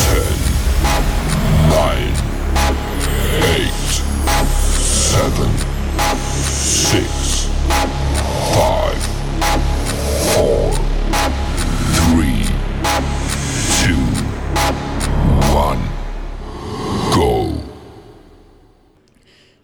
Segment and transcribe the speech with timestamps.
[0.00, 0.08] 10,
[1.68, 1.76] 9,
[2.56, 2.74] 8,
[4.88, 5.44] 7,
[6.40, 7.48] 6,
[8.54, 8.96] 5,
[10.32, 10.72] 4,
[11.92, 12.48] 3,
[13.68, 13.94] 2,
[15.68, 15.80] 1,
[17.14, 17.52] go.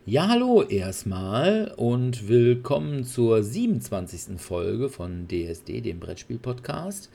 [0.04, 4.38] Ja, hallo erstmal und willkommen zur 27.
[4.38, 7.08] Folge von DSD, dem Brettspiel-Podcast.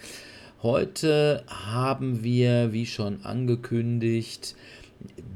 [0.63, 4.55] Heute haben wir, wie schon angekündigt,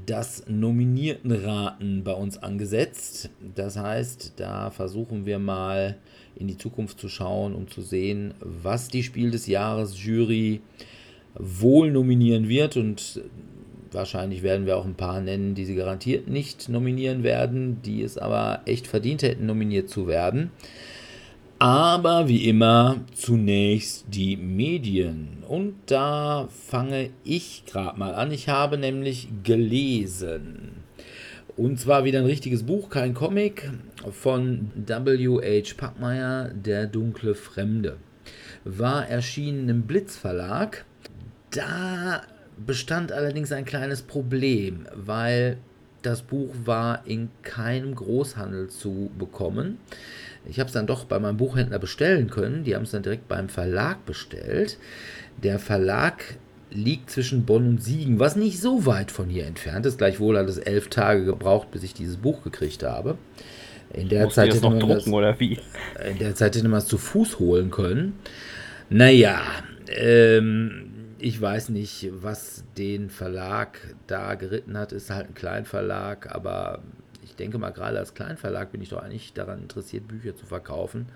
[0.06, 3.32] das Nominiertenraten bei uns angesetzt.
[3.56, 5.98] Das heißt, da versuchen wir mal
[6.36, 10.62] in die Zukunft zu schauen, um zu sehen, was die Spiel des Jahres Jury
[11.34, 12.78] wohl nominieren wird.
[12.78, 13.24] Und
[13.92, 18.20] wahrscheinlich werden wir auch ein paar nennen, die sie garantiert nicht nominieren werden, die es
[18.20, 20.52] aber echt verdient hätten, nominiert zu werden.
[21.58, 25.44] Aber wie immer zunächst die Medien.
[25.48, 28.32] Und da fange ich gerade mal an.
[28.32, 30.84] Ich habe nämlich gelesen.
[31.56, 33.72] Und zwar wieder ein richtiges Buch, kein Comic,
[34.12, 35.76] von W.H.
[35.78, 37.98] Packmeyer, Der dunkle Fremde.
[38.66, 40.84] War erschienen im Blitz Verlag.
[41.52, 42.24] Da
[42.58, 45.58] bestand allerdings ein kleines Problem, weil
[46.06, 49.80] das Buch war in keinem Großhandel zu bekommen.
[50.48, 52.64] Ich habe es dann doch bei meinem Buchhändler bestellen können.
[52.64, 54.78] Die haben es dann direkt beim Verlag bestellt.
[55.42, 56.24] Der Verlag
[56.72, 59.98] liegt zwischen Bonn und Siegen, was nicht so weit von hier entfernt ist.
[59.98, 63.18] Gleichwohl hat es elf Tage gebraucht, bis ich dieses Buch gekriegt habe.
[63.94, 65.58] In der, Zeit hätte, man das, oder wie?
[66.10, 68.20] in der Zeit hätte man es zu Fuß holen können.
[68.90, 69.42] Naja,
[69.88, 70.85] ähm,
[71.26, 74.92] ich weiß nicht, was den Verlag da geritten hat.
[74.92, 76.84] Ist halt ein Kleinverlag, aber
[77.24, 81.08] ich denke mal, gerade als Kleinverlag bin ich doch eigentlich daran interessiert, Bücher zu verkaufen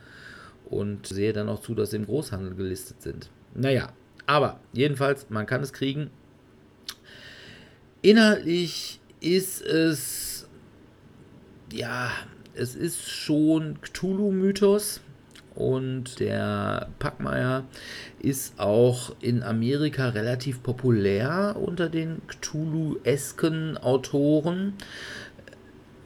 [0.66, 3.30] und sehe dann auch zu, dass sie im Großhandel gelistet sind.
[3.54, 3.94] Naja,
[4.26, 6.10] aber jedenfalls, man kann es kriegen.
[8.02, 10.50] Inhaltlich ist es,
[11.72, 12.10] ja,
[12.56, 15.02] es ist schon Cthulhu-Mythos
[15.60, 17.66] und der Packmeier
[18.20, 24.74] ist auch in Amerika relativ populär unter den Cthulhu-esken Autoren.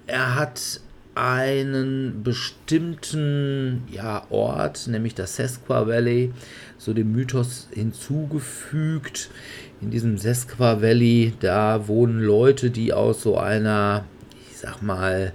[0.07, 0.81] Er hat
[1.15, 6.33] einen bestimmten ja, Ort, nämlich das Sesqua Valley,
[6.77, 9.29] so dem Mythos hinzugefügt.
[9.81, 14.05] In diesem Sesqua Valley, da wohnen Leute, die aus so einer,
[14.49, 15.33] ich sag mal,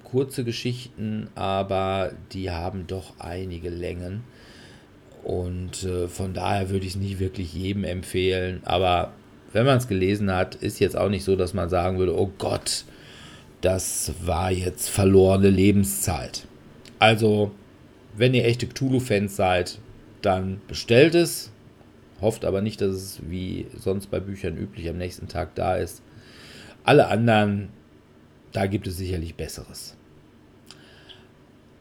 [0.04, 4.22] kurze Geschichten, aber die haben doch einige Längen.
[5.24, 8.60] Und äh, von daher würde ich es nicht wirklich jedem empfehlen.
[8.64, 9.12] Aber
[9.52, 12.30] wenn man es gelesen hat, ist jetzt auch nicht so, dass man sagen würde, oh
[12.38, 12.84] Gott,
[13.60, 16.46] das war jetzt verlorene Lebenszeit.
[16.98, 17.52] Also,
[18.16, 19.78] wenn ihr echte Cthulhu-Fans seid,
[20.22, 21.50] dann bestellt es.
[22.20, 26.02] Hofft aber nicht, dass es wie sonst bei Büchern üblich am nächsten Tag da ist.
[26.84, 27.68] Alle anderen,
[28.52, 29.97] da gibt es sicherlich Besseres.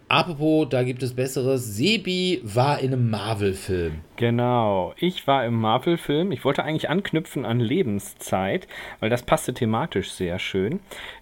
[0.10, 1.76] Apropos, da gibt es Besseres.
[1.76, 3.96] Sebi war in einem Marvel-Film.
[4.16, 6.32] Genau, ich war im Marvel-Film.
[6.32, 8.70] Ich wollte eigentlich anknüpfen an Lebenszeit,
[9.02, 10.80] weil das passte thematisch sehr schön.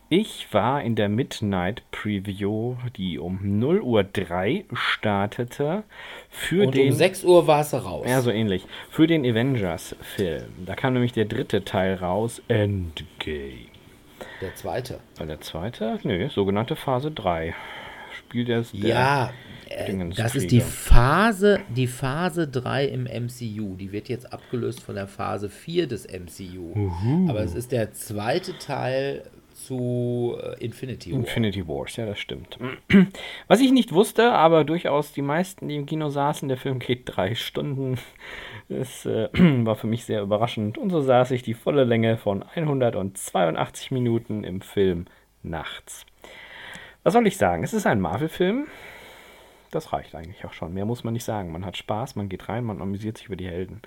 [0.09, 5.83] Ich war in der Midnight Preview, die um 0 Uhr 3 startete.
[6.29, 8.05] Für Und den, um 6 Uhr war es raus.
[8.07, 8.67] Ja, so ähnlich.
[8.91, 10.45] Für den Avengers-Film.
[10.63, 13.65] Da kam nämlich der dritte Teil raus, Endgame.
[14.41, 14.99] Der zweite.
[15.19, 17.55] Der zweite, nö, sogenannte Phase 3.
[18.35, 19.31] Spielt erst Ja,
[19.69, 20.59] äh, das ist die.
[20.59, 23.77] Phase, die Phase 3 im MCU.
[23.77, 26.91] Die wird jetzt abgelöst von der Phase 4 des MCU.
[27.29, 29.23] Aber es ist der zweite Teil
[29.53, 31.19] zu äh, Infinity War.
[31.19, 32.59] Infinity Wars, ja, das stimmt.
[33.47, 37.03] Was ich nicht wusste, aber durchaus die meisten, die im Kino saßen, der Film geht
[37.05, 37.97] drei Stunden.
[38.67, 39.29] Das äh,
[39.65, 40.77] war für mich sehr überraschend.
[40.77, 45.05] Und so saß ich die volle Länge von 182 Minuten im Film
[45.41, 46.05] nachts.
[47.05, 47.63] Was soll ich sagen?
[47.63, 48.65] Es ist ein Marvel-Film.
[49.69, 50.73] Das reicht eigentlich auch schon.
[50.73, 51.51] Mehr muss man nicht sagen.
[51.51, 53.83] Man hat Spaß, man geht rein, man amüsiert sich über die Helden.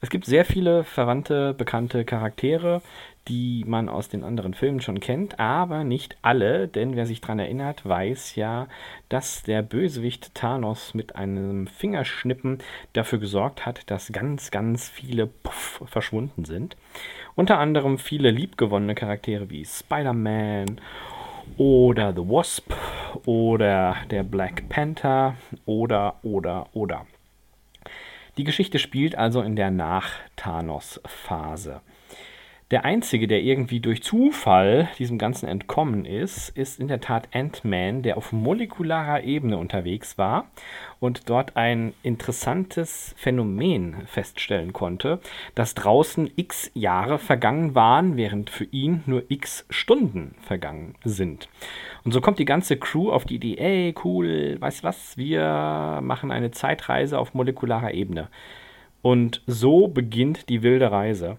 [0.00, 2.80] Es gibt sehr viele verwandte, bekannte Charaktere,
[3.28, 7.40] die man aus den anderen Filmen schon kennt, aber nicht alle, denn wer sich daran
[7.40, 8.68] erinnert, weiß ja,
[9.10, 12.60] dass der Bösewicht Thanos mit einem Fingerschnippen
[12.94, 16.78] dafür gesorgt hat, dass ganz, ganz viele puff, verschwunden sind.
[17.34, 20.80] Unter anderem viele liebgewonnene Charaktere wie Spider-Man
[21.56, 22.74] oder The Wasp
[23.26, 25.34] oder der Black Panther
[25.66, 27.06] oder, oder, oder.
[28.36, 31.80] Die Geschichte spielt also in der Nach-Thanos-Phase.
[32.72, 38.00] Der einzige, der irgendwie durch Zufall diesem Ganzen entkommen ist, ist in der Tat Ant-Man,
[38.02, 40.46] der auf molekularer Ebene unterwegs war
[40.98, 45.20] und dort ein interessantes Phänomen feststellen konnte,
[45.54, 51.50] dass draußen x Jahre vergangen waren, während für ihn nur x Stunden vergangen sind.
[52.04, 56.30] Und so kommt die ganze Crew auf die Idee, ey, cool, weißt was, wir machen
[56.30, 58.28] eine Zeitreise auf molekularer Ebene.
[59.02, 61.36] Und so beginnt die wilde Reise.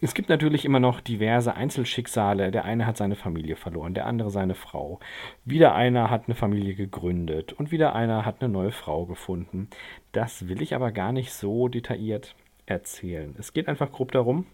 [0.00, 2.52] Es gibt natürlich immer noch diverse Einzelschicksale.
[2.52, 5.00] Der eine hat seine Familie verloren, der andere seine Frau.
[5.44, 9.68] Wieder einer hat eine Familie gegründet und wieder einer hat eine neue Frau gefunden.
[10.12, 12.36] Das will ich aber gar nicht so detailliert
[12.66, 13.34] erzählen.
[13.38, 14.46] Es geht einfach grob darum,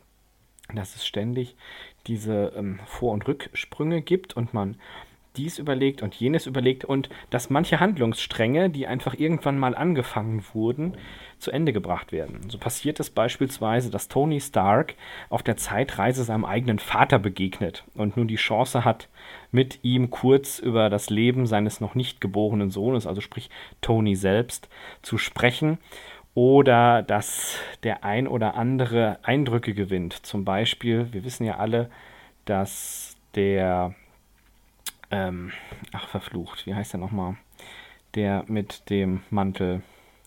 [0.73, 1.57] dass es ständig
[2.07, 4.77] diese ähm, Vor- und Rücksprünge gibt und man
[5.37, 10.97] dies überlegt und jenes überlegt und dass manche Handlungsstränge, die einfach irgendwann mal angefangen wurden,
[11.45, 12.41] zu Ende gebracht werden.
[12.49, 14.95] So passiert es beispielsweise, dass Tony Stark
[15.29, 19.09] auf der Zeitreise seinem eigenen Vater begegnet und nun die Chance hat,
[19.53, 23.51] mit ihm kurz über das Leben seines noch nicht geborenen Sohnes, also sprich
[23.81, 24.69] Tony selbst,
[25.03, 25.79] zu sprechen
[26.35, 30.15] oder dass der ein oder andere Eindrücke gewinnt.
[30.27, 31.91] Zum Beispiel, wir wissen ja alle,
[32.47, 33.95] dass der
[35.11, 35.53] ähm,
[35.93, 37.37] ach verflucht, wie heißt der nochmal?
[38.15, 39.83] Der mit dem Mantel.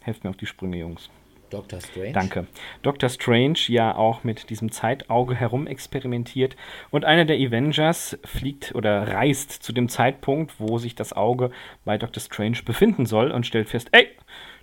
[0.07, 1.09] Helft mir auf die Sprünge, Jungs.
[1.49, 2.13] Doctor Strange.
[2.13, 2.47] Danke.
[2.81, 6.55] Doctor Strange ja auch mit diesem Zeitauge herumexperimentiert
[6.91, 11.51] und einer der Avengers fliegt oder reist zu dem Zeitpunkt, wo sich das Auge
[11.83, 14.07] bei Doctor Strange befinden soll und stellt fest, ey,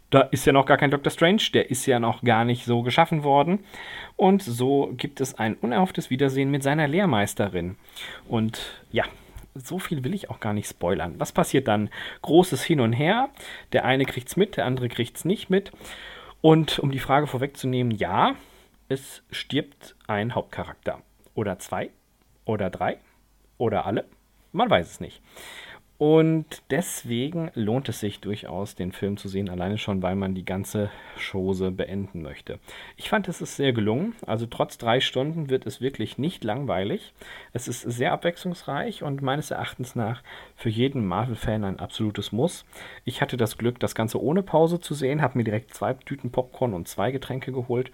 [0.09, 2.81] da ist ja noch gar kein Doctor Strange, der ist ja noch gar nicht so
[2.81, 3.67] geschaffen worden.
[4.17, 7.77] Und so gibt es ein unerhofftes Wiedersehen mit seiner Lehrmeisterin.
[8.29, 9.05] Und ja,
[9.55, 11.15] so viel will ich auch gar nicht spoilern.
[11.19, 11.91] Was passiert dann?
[12.23, 13.31] Großes Hin und Her.
[13.73, 15.73] Der eine kriegt's mit, der andere kriegt's nicht mit.
[16.41, 18.35] Und um die Frage vorwegzunehmen, ja,
[18.89, 21.01] es stirbt ein Hauptcharakter.
[21.35, 21.91] Oder zwei.
[22.45, 22.99] Oder drei.
[23.57, 24.05] Oder alle.
[24.53, 25.23] Man weiß es nicht.
[25.97, 30.45] Und deswegen lohnt es sich durchaus, den Film zu sehen, alleine schon, weil man die
[30.45, 32.59] ganze Chose beenden möchte.
[32.97, 34.17] Ich fand, es ist sehr gelungen.
[34.27, 37.15] Also trotz drei Stunden wird es wirklich nicht langweilig.
[37.53, 40.25] Es ist sehr abwechslungsreich und meines Erachtens nach
[40.57, 42.65] für jeden Marvel-Fan ein absolutes Muss.
[43.05, 46.33] Ich hatte das Glück, das Ganze ohne Pause zu sehen, habe mir direkt zwei Tüten
[46.33, 47.93] Popcorn und zwei Getränke geholt.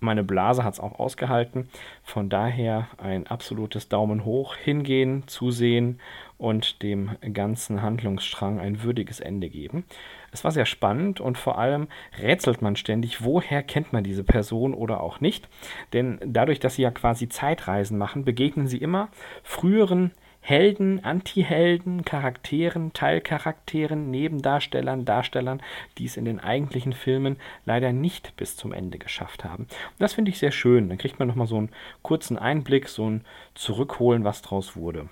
[0.00, 1.68] Meine Blase hat es auch ausgehalten.
[2.02, 5.98] Von daher ein absolutes Daumen hoch, hingehen, zusehen
[6.42, 9.84] und dem ganzen Handlungsstrang ein würdiges Ende geben.
[10.32, 11.86] Es war sehr spannend und vor allem
[12.20, 15.48] rätselt man ständig, woher kennt man diese Person oder auch nicht.
[15.92, 19.08] Denn dadurch, dass sie ja quasi Zeitreisen machen, begegnen sie immer
[19.44, 25.62] früheren Helden, Anti-Helden, Charakteren, Teilcharakteren, Nebendarstellern, Darstellern,
[25.96, 29.64] die es in den eigentlichen Filmen leider nicht bis zum Ende geschafft haben.
[29.64, 30.88] Und das finde ich sehr schön.
[30.88, 31.70] Dann kriegt man nochmal so einen
[32.02, 35.08] kurzen Einblick, so ein Zurückholen, was draus wurde.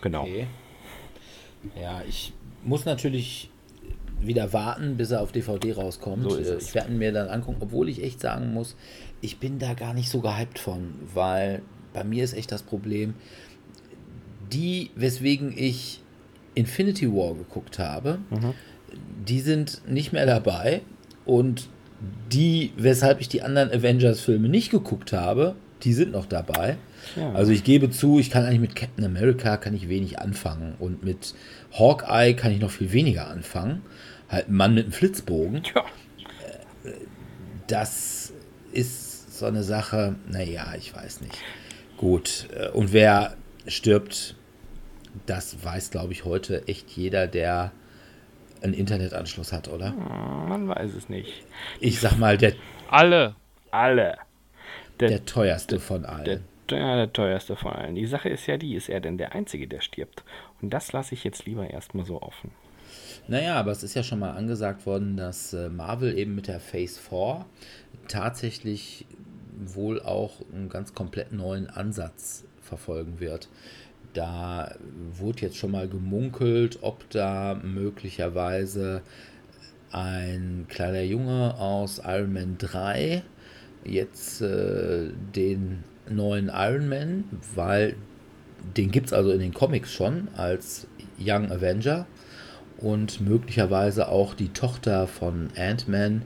[0.00, 0.22] Genau.
[0.22, 0.46] Okay.
[1.80, 2.32] Ja, ich
[2.64, 3.50] muss natürlich
[4.20, 6.24] wieder warten, bis er auf DVD rauskommt.
[6.24, 8.76] So ich werde mir dann angucken, obwohl ich echt sagen muss,
[9.20, 11.62] ich bin da gar nicht so gehypt von, weil
[11.92, 13.14] bei mir ist echt das Problem,
[14.52, 16.00] die, weswegen ich
[16.54, 18.54] Infinity War geguckt habe, mhm.
[19.26, 20.82] die sind nicht mehr dabei
[21.24, 21.68] und
[22.32, 26.76] die, weshalb ich die anderen Avengers-Filme nicht geguckt habe, die sind noch dabei.
[27.16, 27.32] Ja.
[27.32, 31.04] Also ich gebe zu, ich kann eigentlich mit Captain America kann ich wenig anfangen und
[31.04, 31.34] mit
[31.72, 33.82] Hawkeye kann ich noch viel weniger anfangen.
[34.28, 35.62] Halt ein Mann mit einem Flitzbogen.
[35.74, 35.84] Ja.
[37.66, 38.32] Das
[38.72, 41.36] ist so eine Sache, naja, ich weiß nicht.
[41.96, 43.36] Gut, äh, und wer
[43.66, 44.36] stirbt,
[45.26, 47.72] das weiß, glaube ich, heute echt jeder, der
[48.62, 49.90] einen Internetanschluss hat, oder?
[49.90, 51.44] Hm, man weiß es nicht.
[51.80, 52.54] Ich sag mal, der.
[52.90, 53.34] Alle.
[53.70, 54.16] Alle.
[55.00, 56.24] Der, der teuerste der, von allen.
[56.24, 56.40] Der,
[56.72, 57.94] ja, der teuerste von allen.
[57.94, 60.24] Die Sache ist ja die, ist er denn der Einzige, der stirbt?
[60.60, 62.50] Und das lasse ich jetzt lieber erstmal so offen.
[63.26, 66.60] Naja, aber es ist ja schon mal angesagt worden, dass äh, Marvel eben mit der
[66.60, 67.44] Phase 4
[68.08, 69.06] tatsächlich
[69.58, 73.48] wohl auch einen ganz komplett neuen Ansatz verfolgen wird.
[74.14, 74.74] Da
[75.12, 79.02] wurde jetzt schon mal gemunkelt, ob da möglicherweise
[79.90, 83.22] ein kleiner Junge aus Iron Man 3
[83.84, 87.24] jetzt äh, den neuen Iron Man,
[87.54, 87.96] weil
[88.76, 90.86] den gibt es also in den Comics schon als
[91.18, 92.06] Young Avenger
[92.78, 96.22] und möglicherweise auch die Tochter von Ant-Man,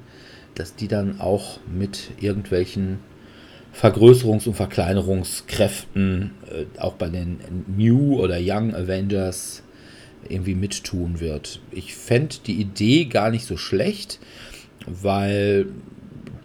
[0.55, 2.99] dass die dann auch mit irgendwelchen
[3.75, 7.39] Vergrößerungs- und Verkleinerungskräften äh, auch bei den
[7.75, 9.63] New oder Young Avengers
[10.29, 11.61] irgendwie mittun wird.
[11.71, 14.19] Ich fände die Idee gar nicht so schlecht,
[14.87, 15.67] weil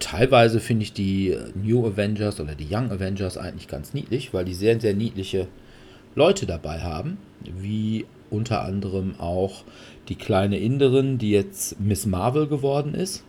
[0.00, 4.54] teilweise finde ich die New Avengers oder die Young Avengers eigentlich ganz niedlich, weil die
[4.54, 5.48] sehr, sehr niedliche
[6.14, 7.18] Leute dabei haben,
[7.60, 9.64] wie unter anderem auch
[10.08, 13.24] die kleine Inderin, die jetzt Miss Marvel geworden ist,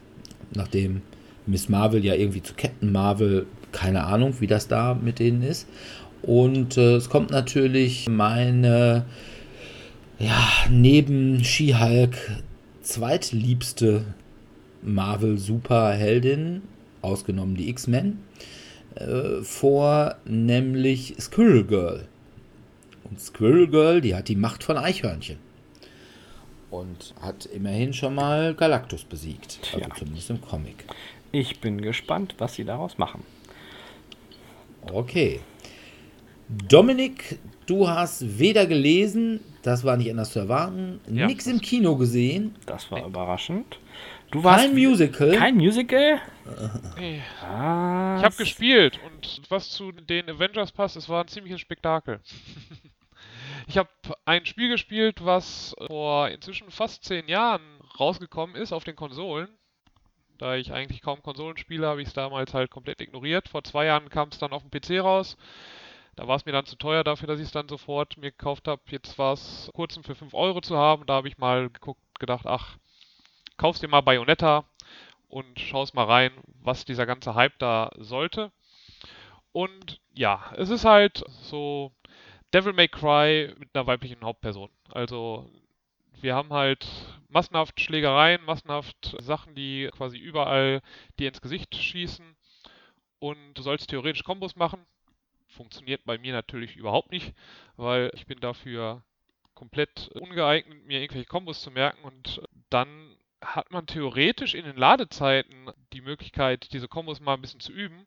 [0.53, 1.01] nachdem
[1.45, 5.67] Miss Marvel ja irgendwie zu Captain Marvel, keine Ahnung, wie das da mit denen ist.
[6.21, 9.05] Und äh, es kommt natürlich meine,
[10.17, 12.17] ja, neben She-Hulk
[12.81, 14.03] zweitliebste
[14.81, 16.61] Marvel-Superheldin,
[17.01, 18.19] ausgenommen die X-Men,
[18.95, 22.07] äh, vor, nämlich Squirrel Girl.
[23.03, 25.37] Und Squirrel Girl, die hat die Macht von Eichhörnchen.
[26.69, 29.59] Und hat immerhin schon mal Galactus besiegt.
[29.73, 29.95] Also ja.
[29.95, 30.85] zumindest im Comic.
[31.31, 33.23] Ich bin gespannt, was sie daraus machen.
[34.91, 35.39] Okay.
[36.67, 41.27] Dominik, du hast weder gelesen, das war nicht anders zu erwarten, ja.
[41.27, 42.55] nichts im Kino gesehen.
[42.65, 43.77] Das war überraschend.
[44.31, 45.31] Du warst kein Musical.
[45.35, 46.21] Kein Musical?
[46.97, 47.17] Nee.
[47.17, 52.19] Ich habe gespielt und was zu den Avengers passt, es war ein ziemliches Spektakel.
[53.67, 53.89] ich habe
[54.25, 57.61] ein Spiel gespielt, was vor inzwischen fast zehn Jahren
[57.99, 59.49] rausgekommen ist auf den Konsolen.
[60.37, 63.49] Da ich eigentlich kaum Konsolen spiele, habe ich es damals halt komplett ignoriert.
[63.49, 65.37] Vor zwei Jahren kam es dann auf dem PC raus.
[66.15, 68.67] Da war es mir dann zu teuer dafür, dass ich es dann sofort mir gekauft
[68.67, 68.81] habe.
[68.87, 71.05] Jetzt war es kurzem für 5 Euro zu haben.
[71.05, 72.77] Da habe ich mal geguckt, gedacht, ach,
[73.59, 74.63] kaufst dir mal Bayonetta
[75.27, 76.31] und schaust mal rein,
[76.63, 78.51] was dieser ganze Hype da sollte.
[79.51, 81.91] Und ja, es ist halt so
[82.53, 84.69] Devil May Cry mit einer weiblichen Hauptperson.
[84.91, 85.51] Also
[86.21, 86.87] wir haben halt
[87.27, 90.81] massenhaft Schlägereien, massenhaft Sachen, die quasi überall
[91.19, 92.25] dir ins Gesicht schießen.
[93.19, 94.85] Und du sollst theoretisch Kombos machen.
[95.47, 97.33] Funktioniert bei mir natürlich überhaupt nicht,
[97.75, 99.03] weil ich bin dafür
[99.53, 103.08] komplett ungeeignet, mir irgendwelche Kombos zu merken und dann
[103.41, 108.05] hat man theoretisch in den Ladezeiten die Möglichkeit, diese Kombos mal ein bisschen zu üben.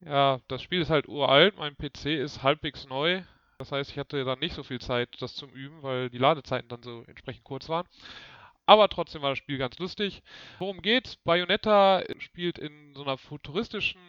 [0.00, 3.22] Ja, das Spiel ist halt uralt, mein PC ist halbwegs neu.
[3.58, 6.68] Das heißt, ich hatte dann nicht so viel Zeit, das zum Üben, weil die Ladezeiten
[6.68, 7.86] dann so entsprechend kurz waren.
[8.66, 10.22] Aber trotzdem war das Spiel ganz lustig.
[10.58, 11.16] Worum geht's?
[11.16, 14.00] Bayonetta spielt in so einer futuristischen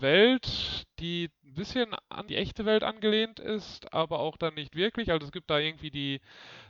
[0.00, 5.10] Welt, die ein bisschen an die echte Welt angelehnt ist, aber auch dann nicht wirklich.
[5.10, 6.20] Also es gibt da irgendwie die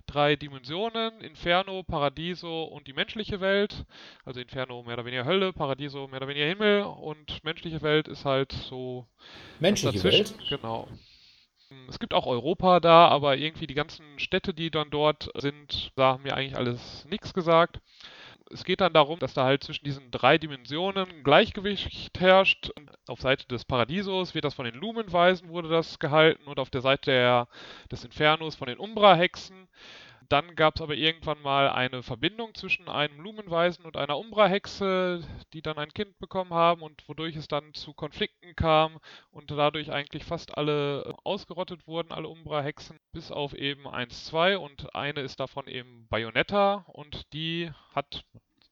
[0.07, 3.85] drei Dimensionen, Inferno, Paradiso und die menschliche Welt.
[4.25, 8.25] Also Inferno mehr oder weniger Hölle, Paradiso mehr oder weniger Himmel und menschliche Welt ist
[8.25, 9.07] halt so
[9.61, 10.35] menschliche Welt.
[10.49, 10.89] Genau.
[11.89, 16.13] Es gibt auch Europa da, aber irgendwie die ganzen Städte, die dann dort sind, da
[16.13, 17.81] haben mir eigentlich alles nichts gesagt.
[18.51, 22.71] Es geht dann darum, dass da halt zwischen diesen drei Dimensionen Gleichgewicht herrscht.
[23.07, 26.81] Auf Seite des Paradiesos wird das von den Lumenweisen wurde das gehalten und auf der
[26.81, 27.49] Seite der,
[27.91, 29.69] des Infernos von den Umbra-Hexen.
[30.29, 35.61] Dann gab es aber irgendwann mal eine Verbindung zwischen einem Lumenweisen und einer Umbra-Hexe, die
[35.61, 39.01] dann ein Kind bekommen haben und wodurch es dann zu Konflikten kam
[39.31, 44.95] und dadurch eigentlich fast alle ausgerottet wurden, alle Umbra-Hexen, bis auf eben 1, 2 und
[44.95, 48.25] eine ist davon eben Bayonetta und die hat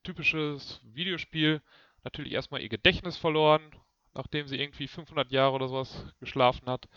[0.04, 1.60] typisches Videospiel
[2.04, 3.62] natürlich erstmal ihr Gedächtnis verloren,
[4.14, 6.88] nachdem sie irgendwie 500 Jahre oder sowas geschlafen hat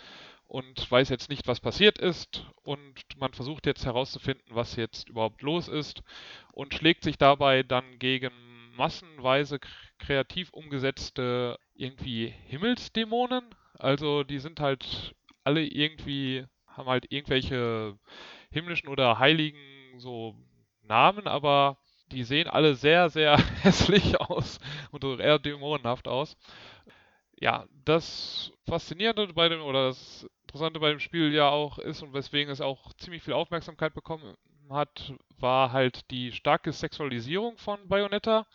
[0.47, 2.45] und weiß jetzt nicht, was passiert ist.
[2.63, 6.03] Und man versucht jetzt herauszufinden, was jetzt überhaupt los ist
[6.53, 8.31] und schlägt sich dabei dann gegen
[8.75, 9.59] massenweise
[9.99, 13.43] kreativ umgesetzte irgendwie Himmelsdämonen.
[13.77, 17.97] Also die sind halt alle irgendwie, haben halt irgendwelche
[18.51, 20.35] himmlischen oder heiligen so
[20.81, 21.77] Namen, aber
[22.11, 24.59] die sehen alle sehr, sehr hässlich aus
[24.91, 26.37] und eher dämonenhaft aus.
[27.45, 32.11] Ja, das Faszinierende bei dem, oder das Interessante bei dem Spiel ja auch ist und
[32.11, 34.35] weswegen es auch ziemlich viel Aufmerksamkeit bekommen
[34.67, 38.47] hat, war halt die starke Sexualisierung von Bayonetta.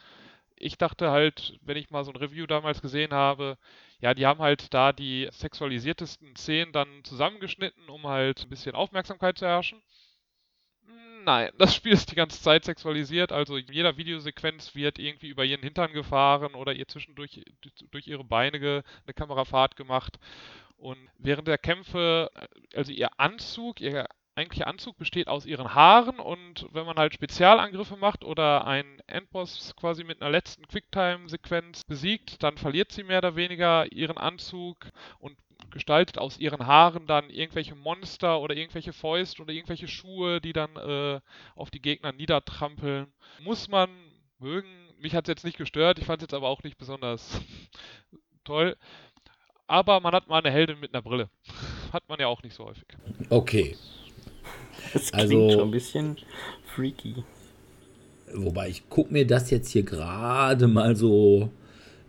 [0.56, 3.58] Ich dachte halt, wenn ich mal so ein Review damals gesehen habe,
[4.00, 9.38] ja, die haben halt da die sexualisiertesten Szenen dann zusammengeschnitten, um halt ein bisschen Aufmerksamkeit
[9.38, 9.80] zu herrschen.
[11.30, 15.44] Nein, das Spiel ist die ganze Zeit sexualisiert, also in jeder Videosequenz wird irgendwie über
[15.44, 17.44] ihren Hintern gefahren oder ihr zwischendurch
[17.92, 20.18] durch ihre Beine eine Kamerafahrt gemacht.
[20.76, 22.32] Und während der Kämpfe,
[22.74, 27.96] also ihr Anzug, ihr eigentlicher Anzug besteht aus ihren Haaren und wenn man halt Spezialangriffe
[27.96, 33.36] macht oder einen Endboss quasi mit einer letzten Quicktime-Sequenz besiegt, dann verliert sie mehr oder
[33.36, 34.78] weniger ihren Anzug
[35.20, 35.36] und
[35.70, 40.76] gestaltet aus ihren Haaren dann irgendwelche Monster oder irgendwelche Fäuste oder irgendwelche Schuhe, die dann
[40.76, 41.20] äh,
[41.54, 43.06] auf die Gegner niedertrampeln.
[43.42, 43.90] Muss man
[44.38, 44.68] mögen.
[44.98, 47.40] Mich hat es jetzt nicht gestört, ich fand es jetzt aber auch nicht besonders
[48.44, 48.76] toll.
[49.66, 51.30] Aber man hat mal eine Heldin mit einer Brille.
[51.92, 52.86] Hat man ja auch nicht so häufig.
[53.28, 53.76] Okay.
[54.92, 56.16] Das klingt also, schon ein bisschen
[56.66, 57.22] freaky.
[58.34, 61.50] Wobei ich gucke mir das jetzt hier gerade mal so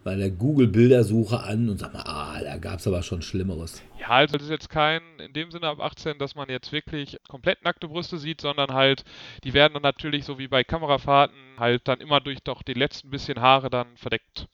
[0.03, 3.81] bei der Google-Bildersuche an und sag mal, ah, da gab es aber schon Schlimmeres.
[3.99, 7.19] Ja, also das ist jetzt kein, in dem Sinne ab 18, dass man jetzt wirklich
[7.27, 9.03] komplett nackte Brüste sieht, sondern halt,
[9.43, 13.11] die werden dann natürlich so wie bei Kamerafahrten halt dann immer durch doch die letzten
[13.11, 14.47] bisschen Haare dann verdeckt.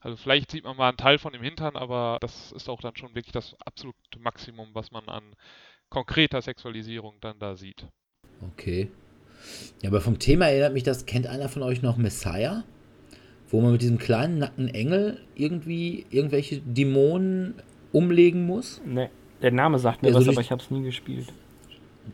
[0.00, 2.96] Also vielleicht sieht man mal einen Teil von dem Hintern, aber das ist auch dann
[2.96, 5.34] schon wirklich das absolute Maximum, was man an
[5.90, 7.86] konkreter Sexualisierung dann da sieht.
[8.52, 8.90] Okay.
[9.82, 12.64] Ja, aber vom Thema erinnert mich das, kennt einer von euch noch Messiah?
[13.50, 17.54] Wo man mit diesem kleinen nackten Engel irgendwie irgendwelche Dämonen
[17.92, 18.80] umlegen muss?
[18.84, 19.10] Ne,
[19.42, 21.32] der Name sagt mir was, so aber ich habe es nie gespielt.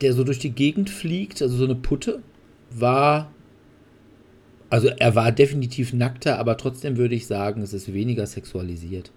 [0.01, 2.23] Der so durch die Gegend fliegt, also so eine Putte,
[2.71, 3.31] war
[4.69, 9.13] also er war definitiv nackter, aber trotzdem würde ich sagen, es ist weniger sexualisiert.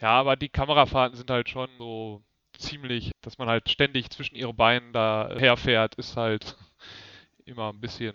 [0.00, 2.22] Ja, aber die Kamerafahrten sind halt schon so
[2.56, 6.56] ziemlich, dass man halt ständig zwischen ihre Beinen da herfährt, ist halt
[7.44, 8.14] immer ein bisschen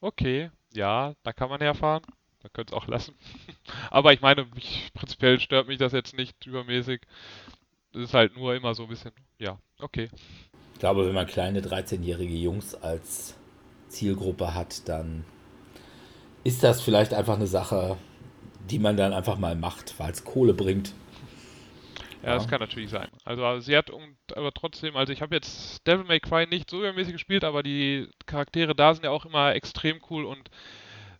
[0.00, 0.50] okay.
[0.72, 2.02] Ja, da kann man herfahren.
[2.46, 3.16] Man könnte es auch lassen.
[3.90, 7.00] aber ich meine, mich, prinzipiell stört mich das jetzt nicht übermäßig.
[7.92, 10.08] Es ist halt nur immer so ein bisschen, ja, okay.
[10.74, 13.34] Ich glaube, wenn man kleine 13-jährige Jungs als
[13.88, 15.24] Zielgruppe hat, dann
[16.44, 17.96] ist das vielleicht einfach eine Sache,
[18.70, 20.94] die man dann einfach mal macht, weil es Kohle bringt.
[22.22, 23.08] Ja, ja, das kann natürlich sein.
[23.24, 23.90] Also sie hat
[24.36, 28.08] aber trotzdem, also ich habe jetzt Devil May Cry nicht so übermäßig gespielt, aber die
[28.26, 30.48] Charaktere da sind ja auch immer extrem cool und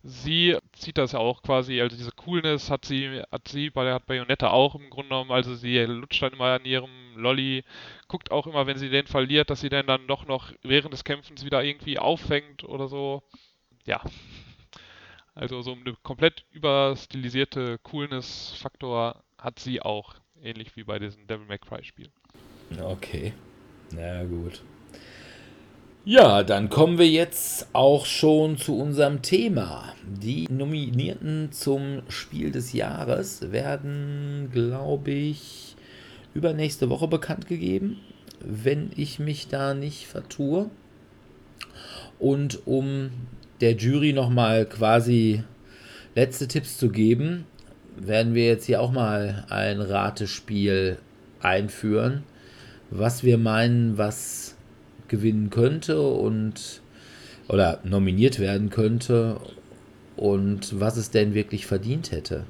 [0.07, 4.07] sie zieht das ja auch quasi, also diese Coolness hat sie, hat sie bei hat
[4.07, 7.63] Bayonetta auch im Grunde genommen, also sie lutscht dann immer an ihrem Lolly,
[8.07, 11.03] guckt auch immer, wenn sie den verliert, dass sie den dann doch noch während des
[11.03, 13.21] Kämpfens wieder irgendwie auffängt oder so.
[13.85, 14.01] Ja,
[15.35, 21.59] also so eine komplett überstilisierte Coolness-Faktor hat sie auch, ähnlich wie bei diesen Devil May
[21.59, 22.11] Cry-Spielen.
[22.81, 23.33] Okay,
[23.91, 24.61] na gut.
[26.09, 29.93] Ja, dann kommen wir jetzt auch schon zu unserem Thema.
[30.05, 35.75] Die Nominierten zum Spiel des Jahres werden, glaube ich,
[36.33, 37.99] übernächste Woche bekannt gegeben,
[38.39, 40.69] wenn ich mich da nicht vertue.
[42.19, 43.09] Und um
[43.59, 45.43] der Jury nochmal quasi
[46.15, 47.43] letzte Tipps zu geben,
[47.97, 50.99] werden wir jetzt hier auch mal ein Ratespiel
[51.41, 52.23] einführen,
[52.91, 54.46] was wir meinen, was
[55.07, 56.81] gewinnen könnte und
[57.47, 59.39] oder nominiert werden könnte
[60.15, 62.45] und was es denn wirklich verdient hätte.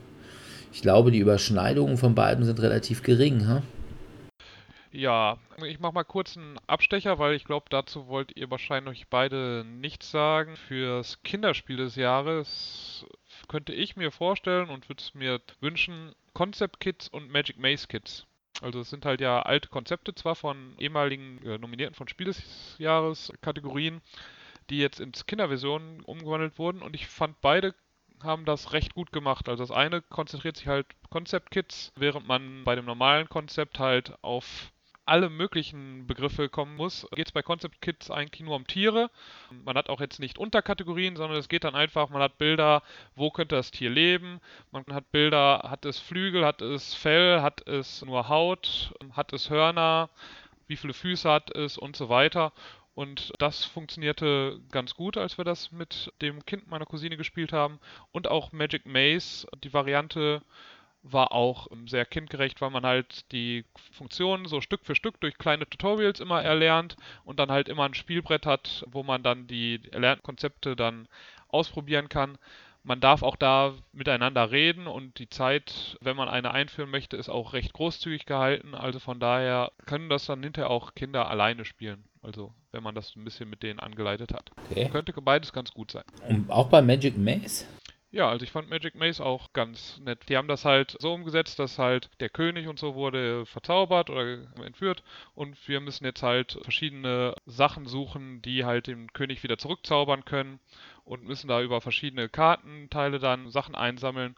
[0.74, 3.48] Ich glaube, die Überschneidungen von beiden sind relativ gering.
[3.48, 3.62] Huh?
[4.92, 9.64] Ja, ich mache mal kurz einen Abstecher, weil ich glaube, dazu wollt ihr wahrscheinlich beide
[9.66, 10.56] nichts sagen.
[10.56, 13.06] Fürs Kinderspiel des Jahres
[13.48, 18.26] könnte ich mir vorstellen und würde es mir wünschen, Concept Kits und Magic Maze Kits.
[18.62, 22.76] Also es sind halt ja alte Konzepte zwar von ehemaligen äh, Nominierten von Spiel des
[22.80, 24.02] Jahres Kategorien,
[24.70, 27.76] die jetzt ins Kinderversion umgewandelt wurden und ich fand beide
[28.24, 29.48] haben das recht gut gemacht.
[29.48, 34.14] Also das eine konzentriert sich halt Concept Kits, während man bei dem normalen Konzept halt
[34.24, 34.72] auf
[35.08, 39.10] alle möglichen Begriffe kommen muss, geht es bei Concept Kits eigentlich nur um Tiere.
[39.66, 42.84] Man hat auch jetzt nicht Unterkategorien, sondern es geht dann einfach, man hat Bilder,
[43.16, 44.42] wo könnte das Tier leben.
[44.72, 49.50] Man hat Bilder, hat es Flügel, hat es Fell, hat es nur Haut, hat es
[49.50, 50.10] Hörner,
[50.68, 52.52] wie viele Füße hat es und so weiter.
[52.94, 57.80] Und das funktionierte ganz gut, als wir das mit dem Kind meiner Cousine gespielt haben.
[58.12, 60.42] Und auch Magic Maze, die Variante
[61.04, 65.70] war auch sehr kindgerecht, weil man halt die Funktionen so Stück für Stück durch kleine
[65.70, 70.24] Tutorials immer erlernt und dann halt immer ein Spielbrett hat, wo man dann die erlernten
[70.24, 71.08] Konzepte dann
[71.50, 72.38] ausprobieren kann.
[72.84, 77.28] Man darf auch da miteinander reden und die Zeit, wenn man eine einführen möchte, ist
[77.28, 78.76] auch recht großzügig gehalten.
[78.76, 82.06] Also von daher können das dann hinterher auch Kinder alleine spielen.
[82.22, 84.52] Also wenn man das ein bisschen mit denen angeleitet hat.
[84.72, 84.90] Okay.
[84.90, 86.04] Könnte beides ganz gut sein.
[86.30, 87.66] Und auch bei Magic Maze?
[88.18, 90.28] Ja, also ich fand Magic Maze auch ganz nett.
[90.28, 94.40] Die haben das halt so umgesetzt, dass halt der König und so wurde verzaubert oder
[94.66, 95.04] entführt
[95.36, 100.60] und wir müssen jetzt halt verschiedene Sachen suchen, die halt den König wieder zurückzaubern können
[101.04, 104.36] und müssen da über verschiedene Kartenteile dann Sachen einsammeln.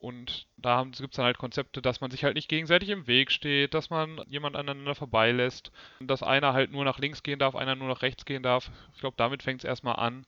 [0.00, 3.32] Und da gibt es dann halt Konzepte, dass man sich halt nicht gegenseitig im Weg
[3.32, 7.74] steht, dass man jemand aneinander vorbeilässt, dass einer halt nur nach links gehen darf, einer
[7.74, 8.70] nur nach rechts gehen darf.
[8.94, 10.24] Ich glaube, damit fängt es erstmal an.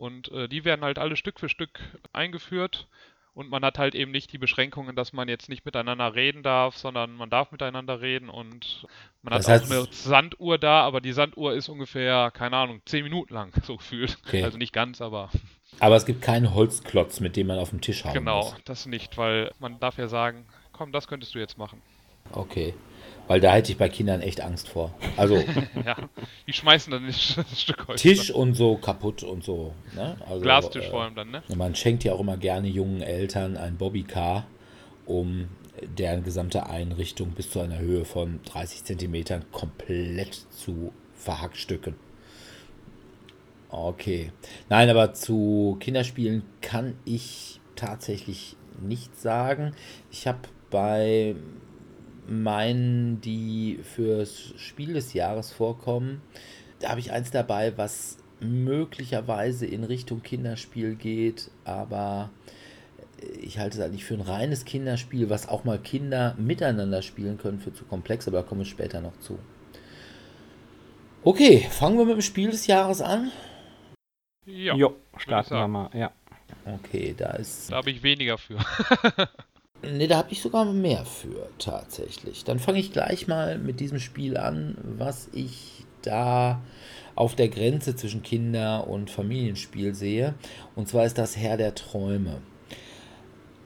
[0.00, 1.78] Und äh, die werden halt alle Stück für Stück
[2.14, 2.88] eingeführt.
[3.34, 6.76] Und man hat halt eben nicht die Beschränkungen, dass man jetzt nicht miteinander reden darf,
[6.76, 8.86] sondern man darf miteinander reden und
[9.22, 13.04] man das hat auch eine Sanduhr da, aber die Sanduhr ist ungefähr, keine Ahnung, zehn
[13.04, 14.18] Minuten lang, so gefühlt.
[14.26, 14.42] Okay.
[14.42, 15.30] Also nicht ganz, aber.
[15.78, 18.50] Aber es gibt keinen Holzklotz, mit dem man auf dem Tisch hauen genau, muss.
[18.52, 21.80] Genau, das nicht, weil man darf ja sagen, komm, das könntest du jetzt machen.
[22.32, 22.74] Okay.
[23.30, 24.92] Weil da hätte ich bei Kindern echt Angst vor.
[25.16, 25.36] Also.
[25.86, 25.94] ja,
[26.48, 28.02] die schmeißen dann ein Stück Holz.
[28.02, 29.72] Tisch und so kaputt und so.
[29.94, 30.16] Ne?
[30.28, 31.40] Also, Glastisch äh, vor allem dann, ne?
[31.54, 34.48] Man schenkt ja auch immer gerne jungen Eltern ein Bobbycar,
[35.06, 35.48] um
[35.96, 41.94] deren gesamte Einrichtung bis zu einer Höhe von 30 Zentimetern komplett zu verhackstücken.
[43.68, 44.32] Okay.
[44.68, 49.72] Nein, aber zu Kinderspielen kann ich tatsächlich nichts sagen.
[50.10, 50.40] Ich habe
[50.70, 51.36] bei
[52.30, 56.22] meinen, die fürs Spiel des Jahres vorkommen.
[56.78, 62.30] Da habe ich eins dabei, was möglicherweise in Richtung Kinderspiel geht, aber
[63.40, 67.58] ich halte es eigentlich für ein reines Kinderspiel, was auch mal Kinder miteinander spielen können,
[67.58, 69.38] für zu komplex, aber da kommen wir später noch zu.
[71.22, 73.30] Okay, fangen wir mit dem Spiel des Jahres an.
[74.46, 76.12] Ja, jo, starten wir mal, ja.
[76.64, 77.70] Okay, da ist.
[77.70, 78.56] Da habe ich weniger für.
[79.82, 82.44] Ne, da habe ich sogar mehr für tatsächlich.
[82.44, 86.60] Dann fange ich gleich mal mit diesem Spiel an, was ich da
[87.14, 90.34] auf der Grenze zwischen Kinder- und Familienspiel sehe.
[90.74, 92.42] Und zwar ist das Herr der Träume.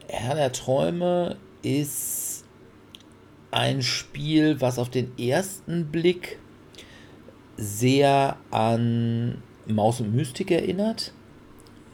[0.08, 2.44] Herr der Träume ist
[3.50, 6.38] ein Spiel, was auf den ersten Blick
[7.56, 11.12] sehr an Maus und Mystik erinnert.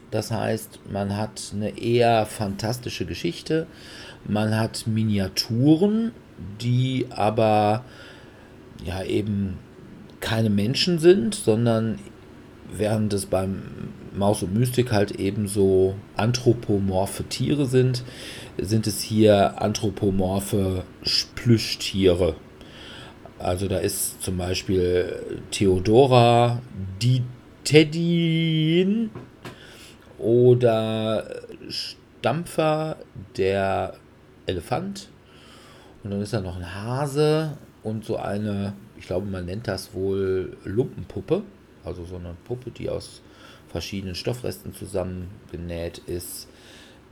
[0.09, 3.67] Das heißt, man hat eine eher fantastische Geschichte
[4.27, 6.11] man hat Miniaturen,
[6.61, 7.83] die aber
[8.83, 9.57] ja eben
[10.19, 11.99] keine Menschen sind, sondern
[12.71, 13.61] während es beim
[14.13, 18.03] Maus und Mystik halt eben so anthropomorphe Tiere sind,
[18.57, 20.83] sind es hier anthropomorphe
[21.35, 22.35] Plüschtiere.
[23.39, 26.61] Also da ist zum Beispiel Theodora,
[27.01, 27.23] die
[27.63, 29.09] Teddyin
[30.19, 31.25] oder
[31.69, 32.97] Stampfer,
[33.37, 33.95] der
[34.51, 35.09] Elefant.
[36.03, 39.93] Und dann ist da noch ein Hase und so eine, ich glaube, man nennt das
[39.93, 41.43] wohl Lumpenpuppe.
[41.83, 43.21] Also so eine Puppe, die aus
[43.67, 46.47] verschiedenen Stoffresten zusammengenäht ist.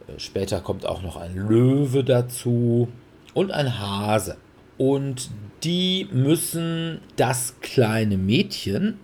[0.08, 2.88] Äh, später kommt auch noch ein Löwe dazu
[3.34, 4.38] und ein Hase.
[4.78, 5.30] Und
[5.64, 8.98] die müssen das kleine Mädchen,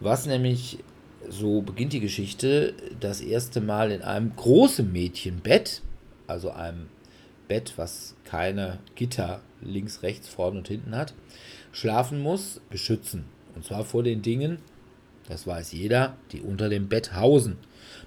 [0.00, 0.78] was nämlich,
[1.28, 5.82] so beginnt die Geschichte, das erste Mal in einem großen Mädchenbett,
[6.26, 6.86] also einem
[7.48, 11.14] Bett, was keine Gitter links, rechts, vorne und hinten hat,
[11.72, 13.24] schlafen muss, beschützen.
[13.54, 14.58] Und zwar vor den Dingen,
[15.28, 17.56] das weiß jeder, die unter dem Bett hausen,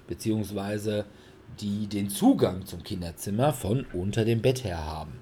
[0.06, 1.04] beziehungsweise
[1.60, 5.14] die den Zugang zum Kinderzimmer von unter dem Bett her haben.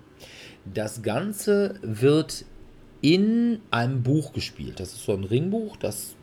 [0.64, 2.44] Das Ganze wird
[3.00, 4.80] in einem Buch gespielt.
[4.80, 6.16] Das ist so ein Ringbuch, das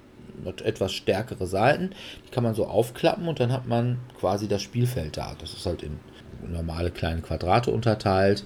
[0.45, 1.91] hat etwas stärkere Seiten.
[2.25, 5.35] Die kann man so aufklappen und dann hat man quasi das Spielfeld da.
[5.39, 5.99] Das ist halt in
[6.51, 8.43] normale kleine Quadrate unterteilt,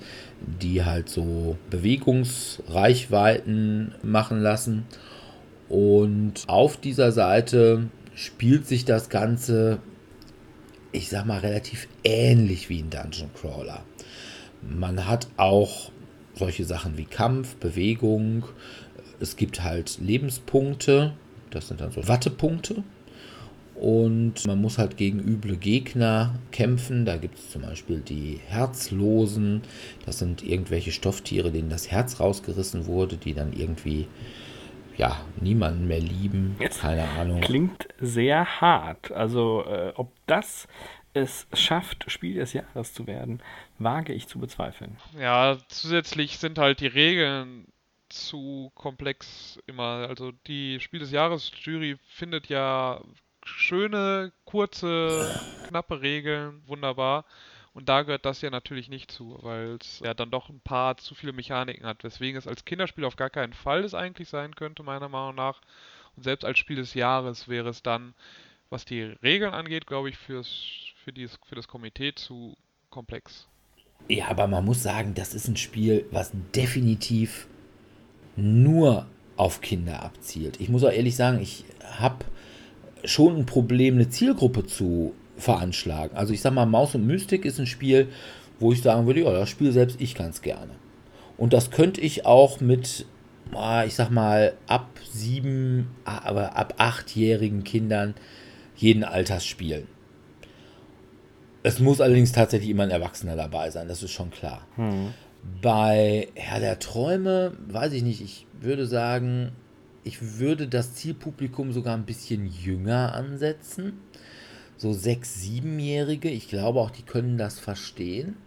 [0.61, 4.85] die halt so Bewegungsreichweiten machen lassen.
[5.69, 9.79] Und auf dieser Seite spielt sich das Ganze,
[10.91, 13.83] ich sag mal, relativ ähnlich wie ein Dungeon Crawler.
[14.61, 15.91] Man hat auch
[16.35, 18.45] solche Sachen wie Kampf, Bewegung.
[19.19, 21.13] Es gibt halt Lebenspunkte.
[21.49, 22.83] Das sind dann so Wattepunkte.
[23.79, 27.05] Und man muss halt gegen üble Gegner kämpfen.
[27.05, 29.61] Da gibt es zum Beispiel die Herzlosen.
[30.05, 34.07] Das sind irgendwelche Stofftiere, denen das Herz rausgerissen wurde, die dann irgendwie
[34.97, 36.57] ja, niemanden mehr lieben.
[36.79, 37.41] Keine Ahnung.
[37.41, 39.11] Klingt sehr hart.
[39.11, 40.67] Also, äh, ob das
[41.13, 43.41] es schafft, Spiel des Jahres zu werden,
[43.79, 44.97] wage ich zu bezweifeln.
[45.19, 47.67] Ja, zusätzlich sind halt die Regeln
[48.09, 50.07] zu komplex immer.
[50.09, 53.01] Also die Spiel des Jahres Jury findet ja
[53.47, 57.25] schöne, kurze, knappe Regeln, wunderbar.
[57.73, 60.97] Und da gehört das ja natürlich nicht zu, weil es ja dann doch ein paar
[60.97, 64.55] zu viele Mechaniken hat, weswegen es als Kinderspiel auf gar keinen Fall es eigentlich sein
[64.55, 65.61] könnte, meiner Meinung nach.
[66.15, 68.15] Und selbst als Spiel des Jahres wäre es dann,
[68.71, 70.49] was die Regeln angeht, glaube ich, fürs,
[71.03, 72.57] für, dieses, für das Komitee zu
[72.89, 73.47] komplex.
[74.07, 77.47] Ja, aber man muss sagen, das ist ein Spiel, was definitiv
[78.35, 79.05] nur
[79.35, 80.59] auf Kinder abzielt.
[80.59, 82.25] Ich muss auch ehrlich sagen, ich habe
[83.03, 86.17] schon ein Problem, eine Zielgruppe zu veranschlagen.
[86.17, 88.09] Also ich sag mal, Maus und Mystik ist ein Spiel,
[88.59, 90.71] wo ich sagen würde, ja, das Spiel selbst ich ganz gerne.
[91.37, 93.05] Und das könnte ich auch mit,
[93.53, 98.15] ah, ich sag mal, ab sieben, aber ab achtjährigen Kindern
[98.75, 99.87] jeden Alters spielen.
[101.63, 104.65] Es muss allerdings tatsächlich immer ein Erwachsener dabei sein, das ist schon klar.
[104.75, 105.13] Hm.
[105.61, 109.51] Bei Herr der Träume, weiß ich nicht, ich würde sagen,
[110.07, 113.99] ich würde das Zielpublikum sogar ein bisschen jünger ansetzen.
[114.77, 116.29] So sechs, siebenjährige.
[116.29, 118.37] Ich glaube auch, die können das verstehen.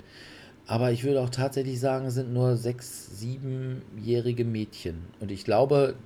[0.66, 5.02] Aber ich würde auch tatsächlich sagen, es sind nur sechs, siebenjährige Mädchen.
[5.20, 5.96] Und ich glaube,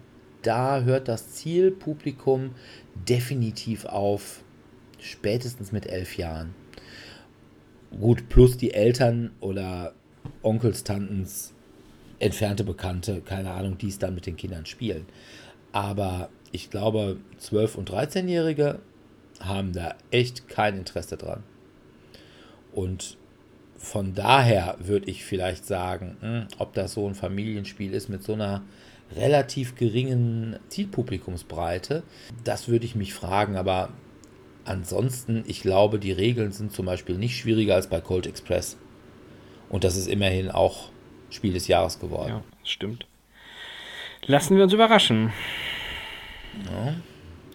[0.43, 2.51] da hört das Zielpublikum
[3.09, 4.43] definitiv auf.
[4.99, 6.55] Spätestens mit elf Jahren.
[8.01, 9.95] Gut, plus die Eltern oder
[10.43, 11.53] Onkels, Tantens,
[12.19, 15.07] entfernte Bekannte, keine Ahnung, die es dann mit den Kindern spielen.
[15.73, 18.79] Aber ich glaube, 12- und 13-Jährige
[19.41, 21.43] haben da echt kein Interesse dran.
[22.73, 23.17] Und
[23.77, 28.35] von daher würde ich vielleicht sagen, hm, ob das so ein Familienspiel ist mit so
[28.35, 28.63] einer
[29.15, 32.03] relativ geringen Zielpublikumsbreite,
[32.43, 33.57] das würde ich mich fragen.
[33.57, 33.91] Aber
[34.65, 38.77] ansonsten, ich glaube, die Regeln sind zum Beispiel nicht schwieriger als bei Cold Express.
[39.69, 40.91] Und das ist immerhin auch
[41.35, 42.29] Spiel des Jahres geworden.
[42.29, 43.07] Ja, stimmt.
[44.27, 45.33] Lassen wir uns überraschen.
[46.71, 46.95] Ja,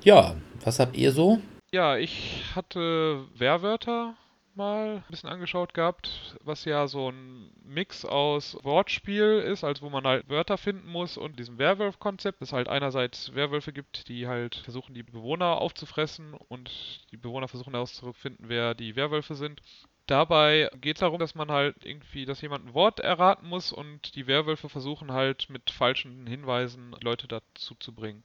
[0.03, 1.39] ja was habt ihr so?
[1.71, 4.15] Ja, ich hatte Werwörter
[4.55, 9.89] mal ein bisschen angeschaut gehabt, was ja so ein Mix aus Wortspiel ist, als wo
[9.89, 14.55] man halt Wörter finden muss und diesem Werwolf-Konzept, dass halt einerseits Werwölfe gibt, die halt
[14.55, 16.69] versuchen, die Bewohner aufzufressen und
[17.11, 19.61] die Bewohner versuchen herauszufinden, wer die Werwölfe sind.
[20.09, 24.15] Dabei geht es darum, dass man halt irgendwie, dass jemand ein Wort erraten muss und
[24.15, 28.23] die Werwölfe versuchen halt mit falschen Hinweisen Leute dazu zu bringen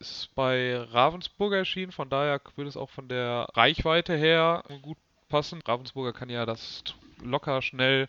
[0.00, 4.96] ist bei Ravensburger erschienen, von daher würde es auch von der Reichweite her gut
[5.28, 5.60] passen.
[5.64, 6.82] Ravensburger kann ja das
[7.22, 8.08] locker schnell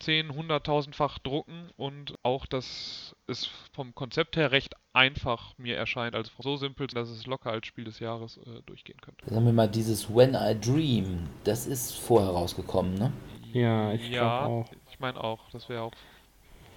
[0.00, 6.30] 10, 100.000-fach drucken und auch, dass es vom Konzept her recht einfach mir erscheint, also
[6.40, 9.28] so simpel, dass es locker als Spiel des Jahres äh, durchgehen könnte.
[9.28, 13.12] Sagen wir mal, dieses When I Dream, das ist vorher rausgekommen, ne?
[13.52, 14.72] Ja, ich ja, glaube auch.
[14.90, 15.92] Ich meine auch, das wäre auch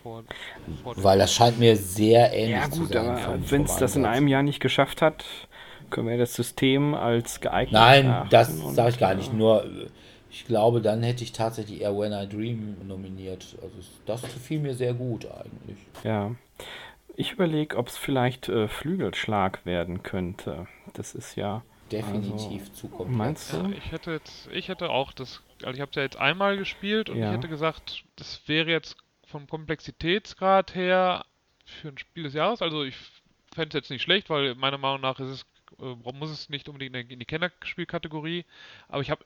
[0.02, 0.24] vor,
[0.84, 3.10] vor Weil das scheint mir sehr ähnlich ja, gut, zu sein.
[3.10, 5.24] Aber wenn es das in einem Jahr nicht geschafft hat,
[5.90, 9.32] können wir das System als geeignet Nein, das sage ich gar nicht.
[9.32, 9.66] Äh, Nur,
[10.34, 13.56] ich glaube, dann hätte ich tatsächlich eher When I Dream nominiert.
[13.62, 13.76] Also
[14.08, 15.78] das gefiel mir sehr gut eigentlich.
[16.04, 16.36] Ja.
[17.16, 20.68] Ich überlege, ob es vielleicht äh, Flügelschlag werden könnte.
[20.94, 23.18] Das ist ja definitiv also, zu komplex.
[23.18, 23.58] Meinst du?
[23.58, 26.58] Ja, ich hätte jetzt, ich hätte auch das, also ich habe es ja jetzt einmal
[26.58, 27.30] gespielt und ja.
[27.30, 31.26] ich hätte gesagt, das wäre jetzt vom Komplexitätsgrad her
[31.64, 32.64] für ein Spiel des Jahres.
[32.64, 32.96] Also ich
[33.54, 35.46] fände es jetzt nicht schlecht, weil meiner Meinung nach ist es,
[35.80, 38.46] äh, muss es nicht unbedingt in die Kennerspielkategorie.
[38.88, 39.24] Aber ich habe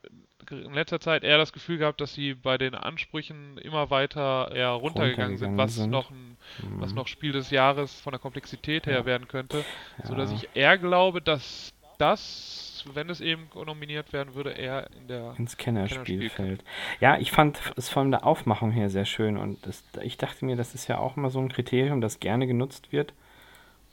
[0.50, 4.70] in letzter Zeit eher das Gefühl gehabt, dass sie bei den Ansprüchen immer weiter eher
[4.70, 5.90] runtergegangen, sind, was sind.
[5.90, 6.82] noch ein, mhm.
[6.82, 9.06] was noch Spiel des Jahres von der Komplexität her ja.
[9.06, 9.64] werden könnte.
[10.00, 10.06] Ja.
[10.06, 15.34] Sodass ich eher glaube, dass das, wenn es eben nominiert werden würde, eher in der
[15.38, 16.64] ins Kennerspielfeld.
[17.00, 20.56] Ja, ich fand es von der Aufmachung her sehr schön und das, ich dachte mir,
[20.56, 23.14] das ist ja auch immer so ein Kriterium, das gerne genutzt wird.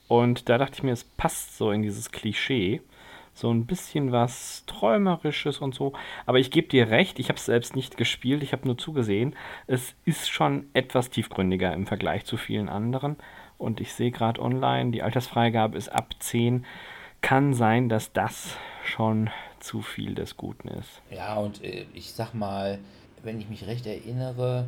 [0.08, 2.82] Und da dachte ich mir, es passt so in dieses Klischee.
[3.36, 5.92] So ein bisschen was Träumerisches und so.
[6.24, 9.34] Aber ich gebe dir recht, ich habe es selbst nicht gespielt, ich habe nur zugesehen.
[9.66, 13.16] Es ist schon etwas tiefgründiger im Vergleich zu vielen anderen.
[13.58, 16.64] Und ich sehe gerade online, die Altersfreigabe ist ab 10.
[17.22, 21.00] Kann sein, dass das schon zu viel des Guten ist.
[21.10, 22.78] Ja, und äh, ich sag mal,
[23.22, 24.66] wenn ich mich recht erinnere,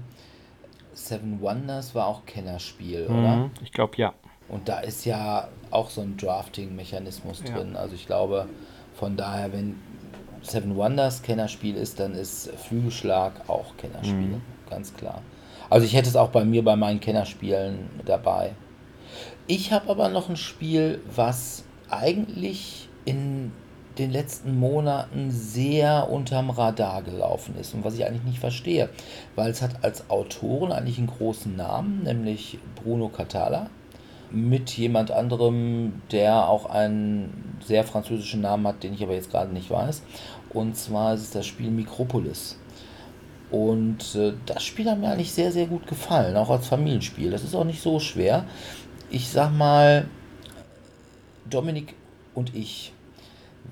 [0.94, 3.50] Seven Wonders war auch Kennerspiel, mhm, oder?
[3.62, 4.14] Ich glaube ja.
[4.48, 7.54] Und da ist ja auch so ein Drafting-Mechanismus ja.
[7.54, 7.76] drin.
[7.76, 8.46] Also ich glaube,
[8.94, 9.76] von daher, wenn
[10.42, 14.14] Seven Wonders Kennerspiel ist, dann ist Flügelschlag auch Kennerspiel.
[14.14, 14.42] Mhm.
[14.70, 15.22] Ganz klar.
[15.68, 18.54] Also ich hätte es auch bei mir bei meinen Kennerspielen dabei.
[19.48, 23.52] Ich habe aber noch ein Spiel, was eigentlich in
[23.98, 28.90] den letzten Monaten sehr unterm Radar gelaufen ist und was ich eigentlich nicht verstehe,
[29.34, 33.70] weil es hat als Autoren eigentlich einen großen Namen, nämlich Bruno Catala
[34.30, 39.52] mit jemand anderem, der auch einen sehr französischen Namen hat, den ich aber jetzt gerade
[39.52, 40.02] nicht weiß.
[40.50, 42.58] Und zwar ist es das Spiel Micropolis.
[43.50, 47.30] Und äh, das Spiel hat mir eigentlich sehr, sehr gut gefallen, auch als Familienspiel.
[47.30, 48.44] Das ist auch nicht so schwer.
[49.10, 50.06] Ich sag mal,
[51.48, 51.94] Dominik
[52.34, 52.92] und ich,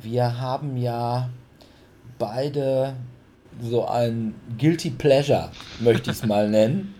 [0.01, 1.29] wir haben ja
[2.19, 2.95] beide
[3.61, 6.94] so ein Guilty Pleasure, möchte ich es mal nennen.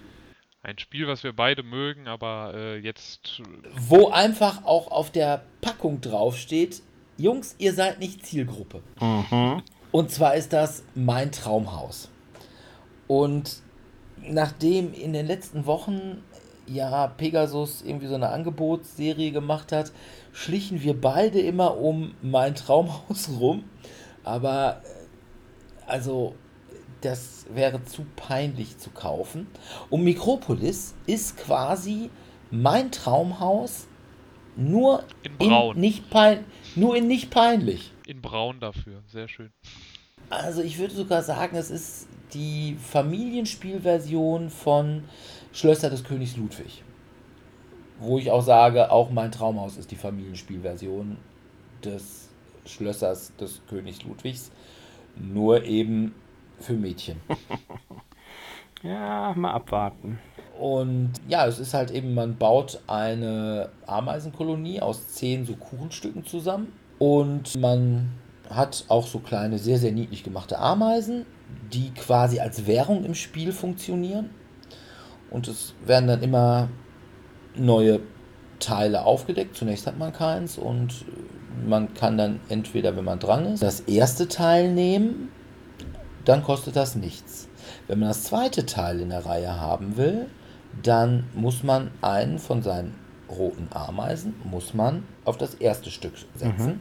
[0.64, 3.42] Ein Spiel, was wir beide mögen, aber äh, jetzt.
[3.77, 6.83] Wo einfach auch auf der Packung draufsteht:
[7.18, 8.83] Jungs, ihr seid nicht Zielgruppe.
[8.98, 9.62] Mhm.
[9.92, 12.09] Und zwar ist das mein Traumhaus.
[13.09, 13.61] Und
[14.22, 16.22] nachdem in den letzten Wochen
[16.66, 19.92] ja Pegasus irgendwie so eine Angebotsserie gemacht hat,
[20.33, 23.64] schlichen wir beide immer um mein Traumhaus rum.
[24.22, 26.35] Aber äh, also
[27.05, 29.47] das wäre zu peinlich zu kaufen.
[29.90, 32.11] Und Mikropolis ist quasi
[32.51, 33.87] mein Traumhaus,
[34.57, 35.75] nur in braun.
[35.77, 36.45] In nicht pein
[36.77, 37.93] nur in nicht peinlich.
[38.07, 39.51] In braun dafür, sehr schön.
[40.31, 45.05] Also ich würde sogar sagen, es ist die Familienspielversion von
[45.53, 46.83] Schlösser des Königs Ludwig.
[48.01, 51.17] Wo ich auch sage, auch mein Traumhaus ist die Familienspielversion
[51.85, 52.31] des
[52.67, 54.51] Schlössers des Königs Ludwigs.
[55.17, 56.14] Nur eben
[56.59, 57.21] für Mädchen.
[58.83, 60.19] ja, mal abwarten.
[60.59, 66.73] Und ja, es ist halt eben, man baut eine Ameisenkolonie aus zehn so Kuchenstücken zusammen.
[66.99, 68.12] Und man
[68.49, 71.27] hat auch so kleine, sehr, sehr niedlich gemachte Ameisen,
[71.73, 74.31] die quasi als Währung im Spiel funktionieren.
[75.31, 76.69] Und es werden dann immer
[77.57, 78.01] neue
[78.61, 79.57] Teile aufgedeckt.
[79.57, 81.05] Zunächst hat man keins und
[81.67, 85.31] man kann dann entweder, wenn man dran ist, das erste Teil nehmen
[86.25, 87.49] dann kostet das nichts.
[87.87, 90.27] Wenn man das zweite Teil in der Reihe haben will,
[90.83, 92.95] dann muss man einen von seinen
[93.31, 96.67] roten Ameisen muss man auf das erste Stück setzen.
[96.67, 96.81] Mhm.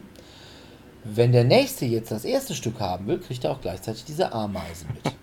[1.04, 4.88] Wenn der nächste jetzt das erste Stück haben will, kriegt er auch gleichzeitig diese Ameisen
[4.94, 5.14] mit.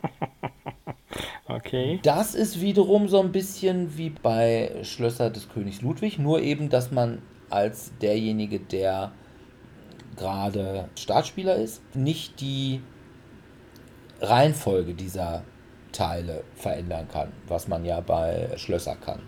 [1.47, 1.99] okay.
[2.03, 6.91] Das ist wiederum so ein bisschen wie bei Schlösser des Königs Ludwig, nur eben, dass
[6.91, 9.11] man als derjenige, der
[10.15, 12.81] gerade Startspieler ist, nicht die
[14.21, 15.43] Reihenfolge dieser
[15.91, 19.19] Teile verändern kann, was man ja bei Schlösser kann.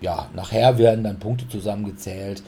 [0.00, 2.42] Ja, nachher werden dann Punkte zusammengezählt,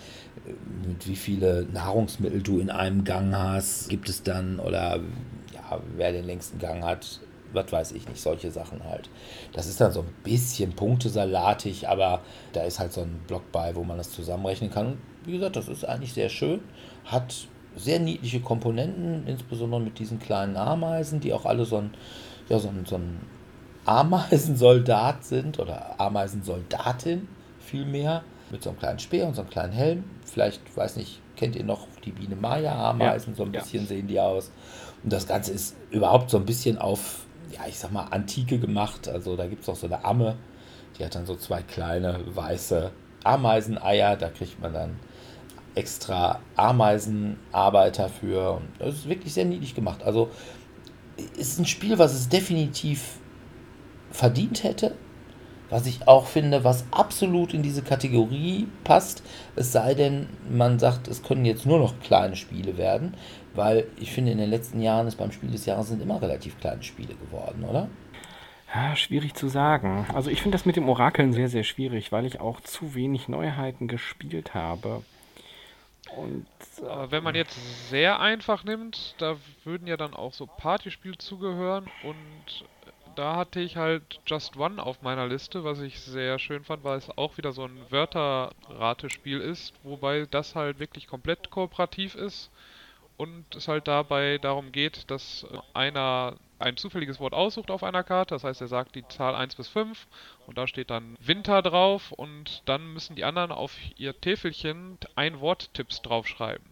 [0.86, 5.00] mit wie viele Nahrungsmittel du in einem Gang hast, gibt es dann oder
[5.54, 7.20] ja, wer den längsten Gang hat,
[7.52, 9.08] was weiß ich nicht, solche Sachen halt.
[9.52, 12.20] Das ist dann so ein bisschen punktesalatig, aber
[12.52, 14.86] da ist halt so ein Block bei, wo man das zusammenrechnen kann.
[14.86, 16.60] Und wie gesagt, das ist eigentlich sehr schön,
[17.04, 21.90] hat sehr niedliche Komponenten, insbesondere mit diesen kleinen Ameisen, die auch alle so ein,
[22.48, 23.20] ja, so ein, so ein
[23.84, 27.28] Ameisensoldat sind oder Ameisensoldatin
[27.60, 30.04] vielmehr, mit so einem kleinen Speer und so einem kleinen Helm.
[30.24, 33.86] Vielleicht, weiß nicht, kennt ihr noch die Biene Maya-Ameisen, ja, so ein bisschen ja.
[33.86, 34.50] sehen die aus.
[35.02, 39.08] Und das Ganze ist überhaupt so ein bisschen auf, ja, ich sag mal, Antike gemacht.
[39.08, 40.36] Also da gibt es auch so eine Amme,
[40.98, 42.90] die hat dann so zwei kleine weiße
[43.24, 44.96] Ameiseneier, da kriegt man dann
[45.76, 48.60] extra Ameisenarbeiter für.
[48.78, 50.02] Das ist wirklich sehr niedlich gemacht.
[50.02, 50.30] Also
[51.36, 53.18] ist ein Spiel, was es definitiv
[54.10, 54.96] verdient hätte.
[55.68, 59.24] Was ich auch finde, was absolut in diese Kategorie passt.
[59.56, 63.14] Es sei denn, man sagt, es können jetzt nur noch kleine Spiele werden.
[63.54, 66.58] Weil ich finde, in den letzten Jahren ist beim Spiel des Jahres sind immer relativ
[66.60, 67.88] kleine Spiele geworden, oder?
[68.72, 70.06] Ja, schwierig zu sagen.
[70.14, 73.28] Also ich finde das mit dem Orakeln sehr, sehr schwierig, weil ich auch zu wenig
[73.28, 75.02] Neuheiten gespielt habe.
[76.16, 76.48] Und,
[76.80, 81.18] äh, Aber wenn man jetzt sehr einfach nimmt, da würden ja dann auch so Partyspiele
[81.18, 81.90] zugehören.
[82.00, 82.64] Und
[83.04, 86.98] da hatte ich halt Just One auf meiner Liste, was ich sehr schön fand, weil
[86.98, 92.50] es auch wieder so ein Wörterratespiel ist, wobei das halt wirklich komplett kooperativ ist
[93.16, 98.34] und es halt dabei darum geht, dass einer ein zufälliges Wort aussucht auf einer Karte,
[98.34, 100.06] das heißt, er sagt die Zahl 1 bis 5
[100.46, 105.40] und da steht dann Winter drauf und dann müssen die anderen auf ihr Täfelchen ein
[105.40, 106.64] Worttipps draufschreiben.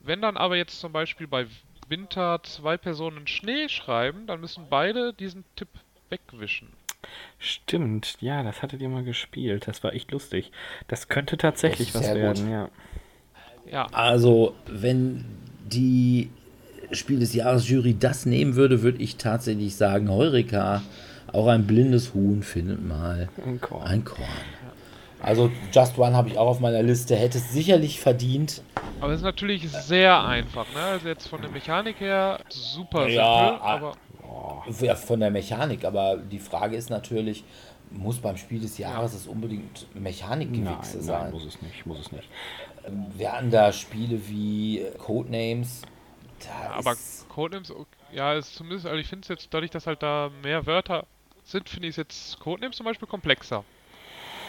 [0.00, 1.46] Wenn dann aber jetzt zum Beispiel bei
[1.88, 5.68] Winter zwei Personen Schnee schreiben, dann müssen beide diesen Tipp
[6.10, 6.72] wegwischen.
[7.38, 9.68] Stimmt, ja, das hattet ihr mal gespielt.
[9.68, 10.50] Das war echt lustig.
[10.88, 12.52] Das könnte tatsächlich das was werden, gut.
[12.52, 12.70] ja.
[13.70, 13.86] Ja.
[13.92, 15.24] Also, wenn
[15.64, 16.30] die
[16.92, 20.82] Spiel des Jahres Jury das nehmen würde, würde ich tatsächlich sagen, Heureka,
[21.32, 23.82] auch ein blindes Huhn findet mal ein Korn.
[23.82, 24.28] Ein Korn.
[25.20, 28.62] Also Just One habe ich auch auf meiner Liste, hätte es sicherlich verdient.
[29.00, 30.80] Aber es ist natürlich sehr einfach, ne?
[30.80, 33.92] Also jetzt von der Mechanik her super ja, simpel, aber
[34.80, 37.44] ja, von der Mechanik, aber die Frage ist natürlich,
[37.90, 41.24] muss beim Spiel des Jahres es unbedingt Mechanikgewichse sein?
[41.24, 42.28] Nein, muss es nicht, muss es nicht.
[43.16, 45.82] Wir hatten da Spiele wie Codenames.
[46.44, 46.96] Ja, aber
[47.28, 47.72] Codenames,
[48.12, 51.06] ja, ist zumindest, also ich finde es jetzt, dadurch, dass halt da mehr Wörter
[51.44, 53.64] sind, finde ich es jetzt Codenames zum Beispiel komplexer.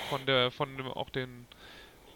[0.10, 1.48] Von der, von dem, auch den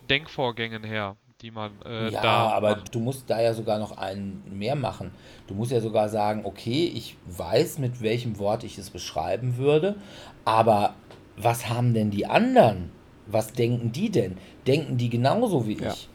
[0.09, 2.24] Denkvorgängen her, die man äh, ja, da.
[2.24, 2.95] Ja, aber macht.
[2.95, 5.11] du musst da ja sogar noch einen mehr machen.
[5.47, 9.95] Du musst ja sogar sagen, okay, ich weiß, mit welchem Wort ich es beschreiben würde,
[10.45, 10.95] aber
[11.38, 12.91] was haben denn die anderen?
[13.28, 14.38] Was denken die denn?
[14.67, 15.91] Denken die genauso wie ja.
[15.91, 16.09] ich?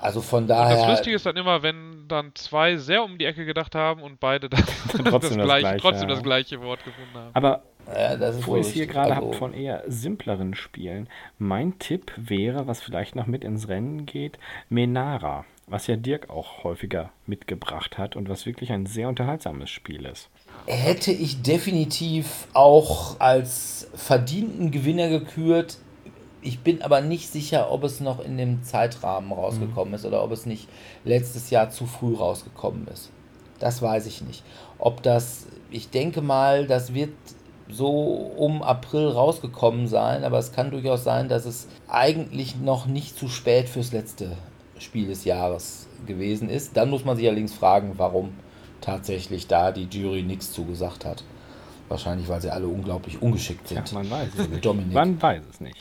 [0.00, 0.76] Also von daher.
[0.76, 4.02] Und das Lustige ist dann immer, wenn dann zwei sehr um die Ecke gedacht haben
[4.02, 6.14] und beide dann trotzdem, das, gleiche, gleiche, trotzdem ja.
[6.14, 7.30] das gleiche Wort gefunden haben.
[7.34, 12.12] Aber ja, wo ihr es hier gerade also, habt von eher simpleren Spielen, mein Tipp
[12.16, 14.38] wäre, was vielleicht noch mit ins Rennen geht,
[14.68, 20.04] Menara, was ja Dirk auch häufiger mitgebracht hat und was wirklich ein sehr unterhaltsames Spiel
[20.04, 20.28] ist.
[20.66, 25.78] Hätte ich definitiv auch als verdienten Gewinner gekürt,
[26.40, 29.94] ich bin aber nicht sicher, ob es noch in dem Zeitrahmen rausgekommen mhm.
[29.94, 30.68] ist oder ob es nicht
[31.04, 33.10] letztes Jahr zu früh rausgekommen ist.
[33.58, 34.44] Das weiß ich nicht.
[34.78, 37.10] Ob das, ich denke mal, das wird
[37.68, 43.18] so um April rausgekommen sein, aber es kann durchaus sein, dass es eigentlich noch nicht
[43.18, 44.36] zu spät fürs letzte
[44.78, 46.76] Spiel des Jahres gewesen ist.
[46.76, 48.30] Dann muss man sich allerdings fragen, warum
[48.80, 51.24] tatsächlich da die Jury nichts zugesagt hat.
[51.88, 53.88] Wahrscheinlich, weil sie alle unglaublich ungeschickt sind.
[53.88, 54.64] Ja, man weiß es nicht.
[54.64, 54.92] Dominik.
[54.92, 55.76] Man weiß es nicht.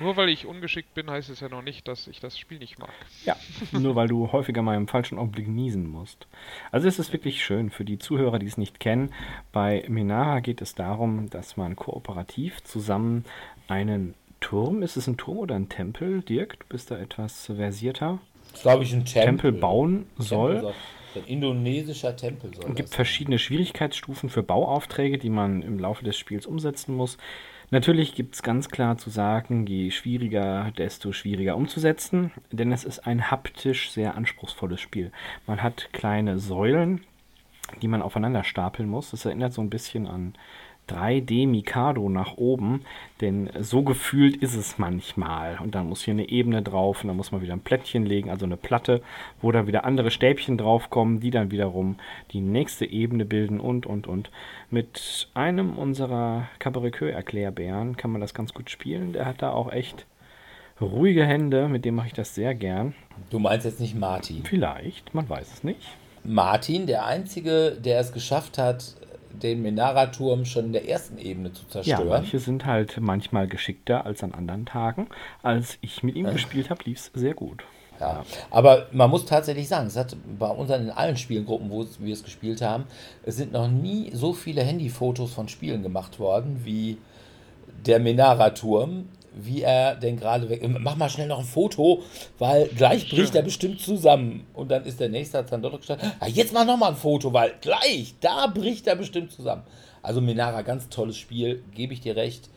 [0.00, 2.78] Nur weil ich ungeschickt bin, heißt es ja noch nicht, dass ich das Spiel nicht
[2.78, 2.90] mag.
[3.24, 3.36] Ja,
[3.72, 6.26] nur weil du häufiger mal im falschen Augenblick niesen musst.
[6.72, 9.12] Also es ist wirklich schön für die Zuhörer, die es nicht kennen.
[9.52, 13.24] Bei Minara geht es darum, dass man kooperativ zusammen
[13.68, 16.22] einen Turm, ist es ein Turm oder ein Tempel?
[16.22, 18.18] Dirk, du bist da etwas versierter.
[18.62, 19.50] Glaube ich, ein Tempel.
[19.50, 20.54] Tempel bauen soll.
[20.54, 20.74] Tempel
[21.14, 26.16] ein indonesischer Tempel soll Es gibt verschiedene Schwierigkeitsstufen für Bauaufträge, die man im Laufe des
[26.16, 27.18] Spiels umsetzen muss.
[27.70, 33.00] Natürlich gibt es ganz klar zu sagen, je schwieriger, desto schwieriger umzusetzen, denn es ist
[33.00, 35.12] ein haptisch sehr anspruchsvolles Spiel.
[35.46, 37.02] Man hat kleine Säulen,
[37.82, 39.10] die man aufeinander stapeln muss.
[39.10, 40.34] Das erinnert so ein bisschen an
[40.88, 42.82] 3D Mikado nach oben,
[43.20, 45.58] denn so gefühlt ist es manchmal.
[45.62, 48.30] Und dann muss hier eine Ebene drauf und dann muss man wieder ein Plättchen legen,
[48.30, 49.02] also eine Platte,
[49.40, 51.96] wo dann wieder andere Stäbchen draufkommen, die dann wiederum
[52.32, 54.30] die nächste Ebene bilden und, und, und.
[54.70, 59.12] Mit einem unserer Cabaret-Erklärbären kann man das ganz gut spielen.
[59.12, 60.06] Der hat da auch echt
[60.80, 62.94] ruhige Hände, mit dem mache ich das sehr gern.
[63.30, 64.44] Du meinst jetzt nicht Martin?
[64.44, 65.88] Vielleicht, man weiß es nicht.
[66.24, 68.94] Martin, der Einzige, der es geschafft hat,
[69.32, 72.08] den Menara-Turm schon in der ersten Ebene zu zerstören.
[72.08, 75.08] Ja, manche sind halt manchmal geschickter als an anderen Tagen.
[75.42, 76.32] Als ich mit ihm äh.
[76.32, 77.64] gespielt habe, lief es sehr gut.
[78.00, 78.24] Ja.
[78.52, 82.22] aber man muss tatsächlich sagen, es hat bei unseren in allen Spielgruppen, wo wir es
[82.22, 82.84] gespielt haben,
[83.24, 86.98] es sind noch nie so viele Handyfotos von Spielen gemacht worden wie
[87.86, 89.08] der Menara-Turm
[89.40, 90.66] wie er denn gerade weg.
[90.80, 92.02] Mach mal schnell noch ein Foto,
[92.38, 94.46] weil gleich bricht er bestimmt zusammen.
[94.52, 96.12] Und dann ist der nächste, hat dann dort gestanden.
[96.18, 99.62] Ah, jetzt mach noch mal ein Foto, weil gleich, da bricht er bestimmt zusammen.
[100.02, 102.50] Also Minara, ganz tolles Spiel, gebe ich dir recht.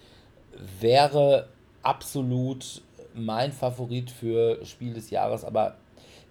[0.80, 1.50] Wäre
[1.84, 2.82] absolut
[3.14, 5.76] mein Favorit für Spiel des Jahres, aber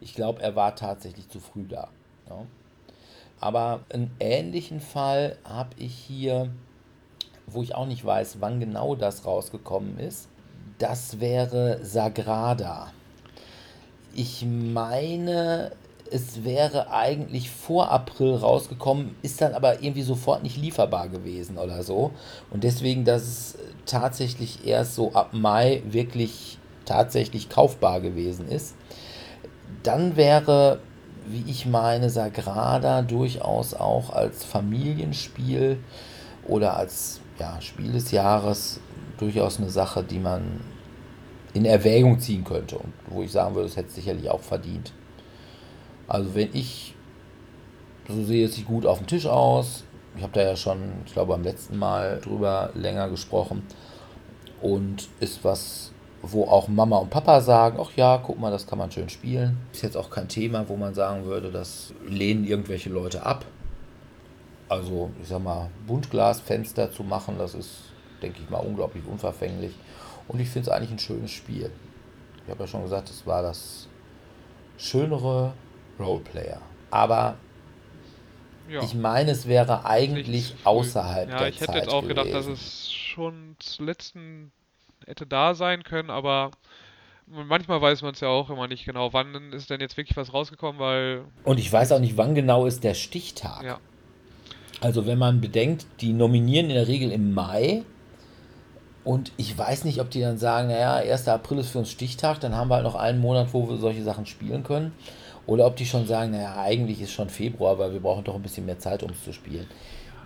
[0.01, 1.88] ich glaube, er war tatsächlich zu früh da.
[2.28, 2.46] Ja.
[3.38, 6.51] Aber einen ähnlichen Fall habe ich hier,
[7.46, 10.28] wo ich auch nicht weiß, wann genau das rausgekommen ist
[10.80, 12.90] das wäre Sagrada.
[14.14, 15.72] Ich meine,
[16.10, 21.82] es wäre eigentlich vor April rausgekommen, ist dann aber irgendwie sofort nicht lieferbar gewesen oder
[21.82, 22.10] so.
[22.50, 28.74] Und deswegen, dass es tatsächlich erst so ab Mai wirklich tatsächlich kaufbar gewesen ist.
[29.84, 30.80] dann wäre,
[31.26, 35.78] wie ich meine, Sagrada durchaus auch als Familienspiel
[36.46, 38.80] oder als ja, Spiel des Jahres
[39.18, 40.60] durchaus eine Sache, die man
[41.55, 44.92] in Erwägung ziehen könnte und wo ich sagen würde, es hätte sicherlich auch verdient.
[46.07, 46.94] Also wenn ich
[48.11, 49.84] so sehe es sich gut auf dem Tisch aus.
[50.16, 53.62] Ich habe da ja schon, ich glaube, beim letzten Mal drüber länger gesprochen.
[54.61, 55.92] Und ist was,
[56.22, 59.59] wo auch Mama und Papa sagen, ach ja, guck mal, das kann man schön spielen.
[59.72, 63.44] Ist jetzt auch kein Thema, wo man sagen würde, das lehnen irgendwelche Leute ab.
[64.68, 67.70] Also, ich sag mal, Buntglasfenster zu machen, das ist,
[68.22, 69.72] denke ich mal, unglaublich unverfänglich.
[70.30, 71.70] Und ich finde es eigentlich ein schönes Spiel.
[72.44, 73.88] Ich habe ja schon gesagt, es war das
[74.78, 75.52] schönere
[75.98, 76.62] Roleplayer.
[76.90, 77.36] Aber
[78.68, 78.84] ja.
[78.84, 81.54] Ich meine, es wäre eigentlich außerhalb ja, der Zeit.
[81.54, 82.08] Ja, ich hätte jetzt auch gewesen.
[82.08, 84.52] gedacht, dass es schon zum letzten
[85.06, 86.52] hätte da sein können, aber
[87.26, 90.32] manchmal weiß man es ja auch immer nicht genau, wann ist denn jetzt wirklich was
[90.32, 91.24] rausgekommen, weil.
[91.42, 93.64] Und ich weiß auch nicht, wann genau ist der Stichtag.
[93.64, 93.80] Ja.
[94.80, 97.82] Also, wenn man bedenkt, die nominieren in der Regel im Mai.
[99.03, 101.28] Und ich weiß nicht, ob die dann sagen, naja, 1.
[101.28, 104.03] April ist für uns Stichtag, dann haben wir halt noch einen Monat, wo wir solche
[104.03, 104.92] Sachen spielen können.
[105.46, 108.42] Oder ob die schon sagen, naja, eigentlich ist schon Februar, weil wir brauchen doch ein
[108.42, 109.66] bisschen mehr Zeit, um es zu spielen.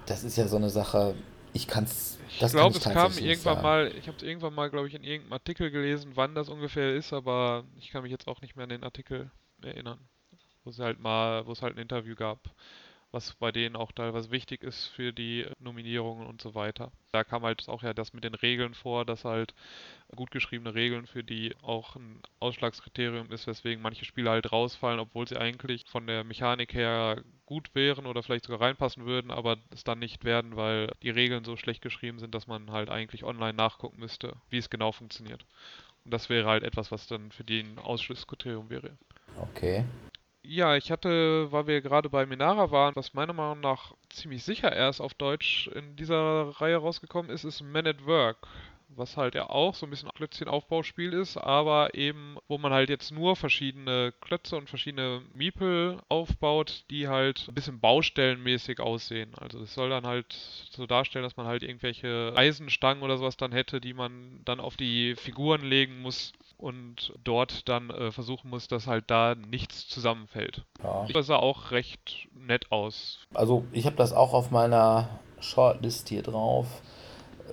[0.07, 1.14] Das ist ja so eine Sache,
[1.53, 2.18] ich kann es.
[2.29, 3.62] Ich glaube, es kam irgendwann sagen.
[3.62, 6.95] mal, ich habe es irgendwann mal, glaube ich, in irgendeinem Artikel gelesen, wann das ungefähr
[6.95, 9.31] ist, aber ich kann mich jetzt auch nicht mehr an den Artikel
[9.62, 10.01] erinnern.
[10.64, 12.41] Wo es halt mal, wo es halt ein Interview gab
[13.15, 16.91] was bei denen auch teilweise wichtig ist für die Nominierungen und so weiter.
[17.12, 19.55] Da kam halt auch ja das mit den Regeln vor, dass halt
[20.17, 25.29] gut geschriebene Regeln für die auch ein Ausschlagskriterium ist, weswegen manche Spiele halt rausfallen, obwohl
[25.29, 29.85] sie eigentlich von der Mechanik her gut wären oder vielleicht sogar reinpassen würden, aber es
[29.85, 33.55] dann nicht werden, weil die Regeln so schlecht geschrieben sind, dass man halt eigentlich online
[33.55, 35.47] nachgucken müsste, wie es genau funktioniert.
[36.05, 38.91] Und das wäre halt etwas, was dann für die ein Ausschlusskriterium wäre.
[39.37, 39.85] Okay.
[40.47, 44.70] Ja, ich hatte, weil wir gerade bei Minara waren, was meiner Meinung nach ziemlich sicher
[44.74, 48.47] erst auf Deutsch in dieser Reihe rausgekommen ist, ist Man at Work.
[48.90, 53.11] Was halt ja auch so ein bisschen Klötzchen-Aufbauspiel ist, aber eben, wo man halt jetzt
[53.11, 59.34] nur verschiedene Klötze und verschiedene Miepel aufbaut, die halt ein bisschen baustellenmäßig aussehen.
[59.36, 60.32] Also es soll dann halt
[60.70, 64.76] so darstellen, dass man halt irgendwelche Eisenstangen oder sowas dann hätte, die man dann auf
[64.76, 66.32] die Figuren legen muss
[66.65, 70.65] und dort dann äh, versuchen muss, dass halt da nichts zusammenfällt.
[70.83, 71.07] Ja.
[71.12, 73.19] Das sah auch recht nett aus.
[73.35, 75.11] Also ich habe das auch auf meiner
[75.41, 76.67] Shortlist hier drauf.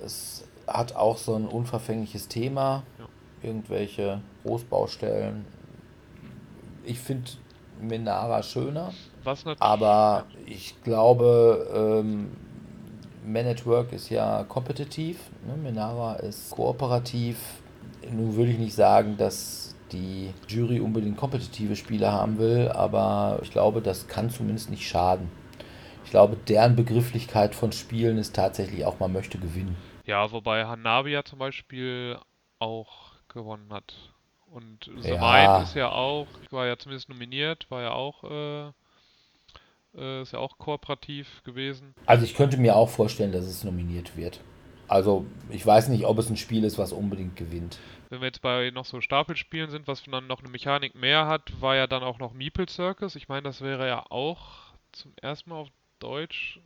[0.02, 2.84] Es hat auch so ein unverfängliches Thema.
[2.98, 3.04] Ja.
[3.42, 5.44] Irgendwelche Großbaustellen.
[6.82, 7.32] Ich finde
[7.82, 8.94] Menara schöner.
[9.24, 9.60] Was natürlich.
[9.60, 12.34] Aber ich glaube, ähm,
[13.26, 15.18] Man at Work ist ja kompetitiv.
[15.46, 15.54] Ne?
[15.58, 17.61] Menara ist kooperativ
[18.10, 23.50] nun würde ich nicht sagen, dass die Jury unbedingt kompetitive Spieler haben will, aber ich
[23.50, 25.30] glaube, das kann zumindest nicht schaden.
[26.04, 29.76] Ich glaube, deren Begrifflichkeit von Spielen ist tatsächlich auch, man möchte gewinnen.
[30.04, 32.18] Ja, wobei Hanabi ja zum Beispiel
[32.58, 33.94] auch gewonnen hat.
[34.46, 35.54] Und The ja.
[35.54, 38.72] Mind ist ja auch, war ja zumindest nominiert, war ja auch, äh,
[39.96, 41.94] äh, ist ja auch kooperativ gewesen.
[42.04, 44.40] Also ich könnte mir auch vorstellen, dass es nominiert wird.
[44.92, 47.78] Also ich weiß nicht, ob es ein Spiel ist, was unbedingt gewinnt.
[48.10, 51.62] Wenn wir jetzt bei noch so Stapelspielen sind, was dann noch eine Mechanik mehr hat,
[51.62, 53.16] war ja dann auch noch Meeple Circus.
[53.16, 54.50] Ich meine, das wäre ja auch
[54.92, 55.68] zum ersten Mal auf
[55.98, 56.60] Deutsch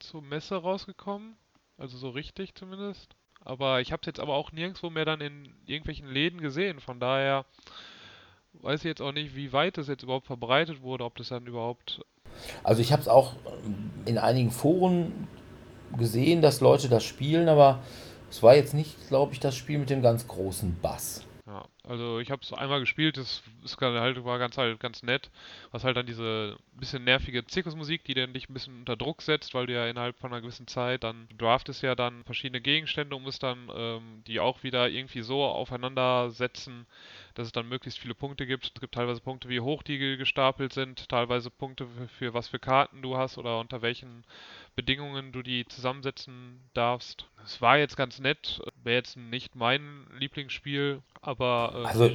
[0.00, 1.36] zur Messe rausgekommen.
[1.78, 3.14] Also so richtig zumindest.
[3.44, 6.80] Aber ich habe es jetzt aber auch nirgendwo mehr dann in irgendwelchen Läden gesehen.
[6.80, 7.44] Von daher
[8.54, 11.46] weiß ich jetzt auch nicht, wie weit es jetzt überhaupt verbreitet wurde, ob das dann
[11.46, 12.04] überhaupt.
[12.64, 13.34] Also ich habe es auch
[14.06, 15.28] in einigen Foren
[15.96, 17.80] gesehen, dass Leute das spielen, aber
[18.30, 21.24] es war jetzt nicht, glaube ich, das Spiel mit dem ganz großen Bass.
[21.46, 25.30] Ja, also ich habe es einmal gespielt, das, das halt, war ganz halt ganz nett,
[25.72, 29.52] was halt dann diese bisschen nervige Zirkusmusik, die dann dich ein bisschen unter Druck setzt,
[29.52, 33.24] weil du ja innerhalb von einer gewissen Zeit dann draftest ja dann verschiedene Gegenstände und
[33.24, 36.86] musst dann ähm, die auch wieder irgendwie so aufeinander setzen,
[37.34, 38.66] dass es dann möglichst viele Punkte gibt.
[38.66, 42.60] Es gibt teilweise Punkte, wie hoch die gestapelt sind, teilweise Punkte für, für was für
[42.60, 44.24] Karten du hast oder unter welchen
[44.80, 47.26] Bedingungen du die zusammensetzen darfst.
[47.44, 51.72] Es war jetzt ganz nett, wäre jetzt nicht mein Lieblingsspiel, aber.
[51.74, 52.10] Äh, also,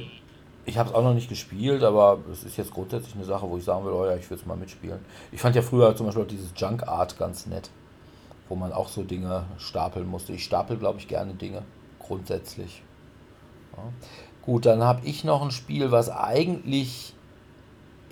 [0.64, 3.56] ich habe es auch noch nicht gespielt, aber es ist jetzt grundsätzlich eine Sache, wo
[3.56, 4.98] ich sagen will, oh ja, ich will es mal mitspielen.
[5.30, 7.70] Ich fand ja früher zum Beispiel auch dieses Junk Art ganz nett,
[8.48, 10.32] wo man auch so Dinge stapeln musste.
[10.32, 11.62] Ich stapel, glaube ich, gerne Dinge,
[12.00, 12.82] grundsätzlich.
[13.76, 13.84] Ja.
[14.42, 17.14] Gut, dann habe ich noch ein Spiel, was eigentlich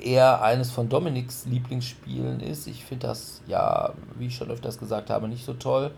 [0.05, 2.66] eher eines von Dominiks Lieblingsspielen ist.
[2.66, 5.90] Ich finde das, ja, wie ich schon öfters gesagt habe, nicht so toll.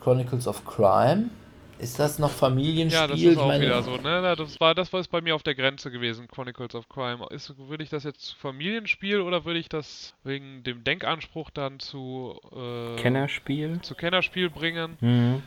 [0.00, 1.30] Chronicles of Crime.
[1.78, 3.00] ist das noch Familienspiel?
[3.00, 3.64] Ja, das ist auch meine...
[3.64, 4.34] wieder so, ne?
[4.36, 7.26] Das war das war bei mir auf der Grenze gewesen, Chronicles of Crime.
[7.30, 11.78] Ist, würde ich das jetzt zu Familienspiel oder würde ich das wegen dem Denkanspruch dann
[11.80, 13.80] zu äh, Kennerspiel?
[13.82, 14.96] Zu Kennerspiel bringen?
[15.00, 15.42] Mhm.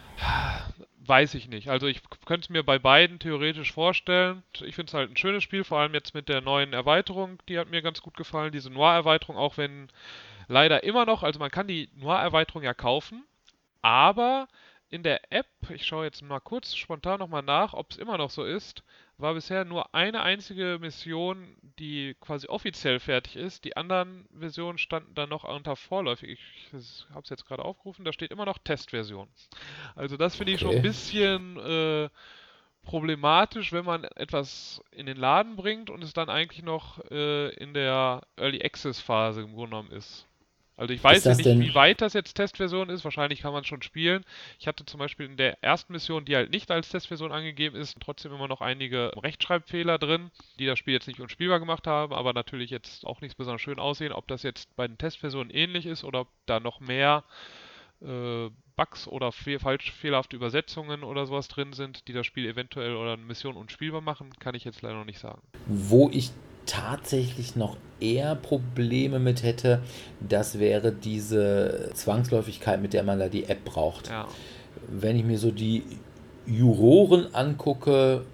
[1.08, 1.70] Weiß ich nicht.
[1.70, 4.42] Also ich könnte es mir bei beiden theoretisch vorstellen.
[4.64, 7.60] Ich finde es halt ein schönes Spiel, vor allem jetzt mit der neuen Erweiterung, die
[7.60, 8.52] hat mir ganz gut gefallen.
[8.52, 9.90] Diese Noir-Erweiterung, auch wenn
[10.48, 13.24] leider immer noch, also man kann die Noir-Erweiterung ja kaufen,
[13.84, 14.48] aber
[14.96, 18.30] in der App, ich schaue jetzt mal kurz spontan nochmal nach, ob es immer noch
[18.30, 18.82] so ist,
[19.18, 23.66] war bisher nur eine einzige Mission, die quasi offiziell fertig ist.
[23.66, 26.40] Die anderen Versionen standen dann noch unter vorläufig.
[26.72, 29.28] Ich habe es jetzt gerade aufgerufen, da steht immer noch Testversion.
[29.96, 30.66] Also das finde ich okay.
[30.66, 32.10] schon ein bisschen äh,
[32.84, 37.74] problematisch, wenn man etwas in den Laden bringt und es dann eigentlich noch äh, in
[37.74, 40.26] der Early Access Phase im Grunde genommen ist.
[40.78, 41.62] Also ich weiß ja nicht, denn?
[41.62, 43.04] wie weit das jetzt Testversion ist.
[43.04, 44.26] Wahrscheinlich kann man es schon spielen.
[44.60, 47.98] Ich hatte zum Beispiel in der ersten Mission, die halt nicht als Testversion angegeben ist,
[48.02, 52.34] trotzdem immer noch einige Rechtschreibfehler drin, die das Spiel jetzt nicht unspielbar gemacht haben, aber
[52.34, 54.12] natürlich jetzt auch nicht besonders schön aussehen.
[54.12, 57.24] Ob das jetzt bei den Testversionen ähnlich ist oder ob da noch mehr
[58.02, 62.96] äh, Bugs oder fe falsch fehlerhafte Übersetzungen oder sowas drin sind, die das Spiel eventuell
[62.96, 65.42] oder eine Mission unspielbar machen, kann ich jetzt leider noch nicht sagen.
[65.68, 66.32] Wo ich
[66.66, 69.82] tatsächlich noch eher Probleme mit hätte,
[70.20, 74.10] das wäre diese Zwangsläufigkeit, mit der man da die App braucht.
[74.10, 74.28] Ja.
[74.88, 75.84] Wenn ich mir so die
[76.46, 78.26] Juroren angucke,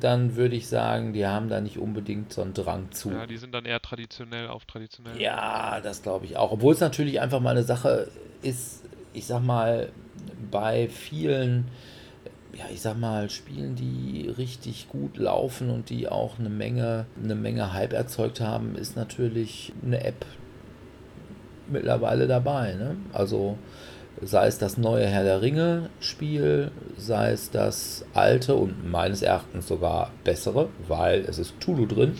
[0.00, 3.10] dann würde ich sagen, die haben da nicht unbedingt so einen Drang zu.
[3.10, 5.20] Ja, die sind dann eher traditionell auf traditionell.
[5.20, 6.52] Ja, das glaube ich auch.
[6.52, 8.08] Obwohl es natürlich einfach mal eine Sache
[8.42, 9.90] ist, ich sag mal,
[10.50, 11.68] bei vielen
[12.56, 17.34] ja, ich sag mal, Spielen, die richtig gut laufen und die auch eine Menge, eine
[17.34, 20.26] Menge Hype erzeugt haben, ist natürlich eine App
[21.68, 22.74] mittlerweile dabei.
[22.74, 22.96] Ne?
[23.12, 23.56] Also
[24.20, 29.68] sei es das neue Herr der Ringe Spiel, sei es das alte und meines Erachtens
[29.68, 32.16] sogar bessere, weil es ist Tulu drin.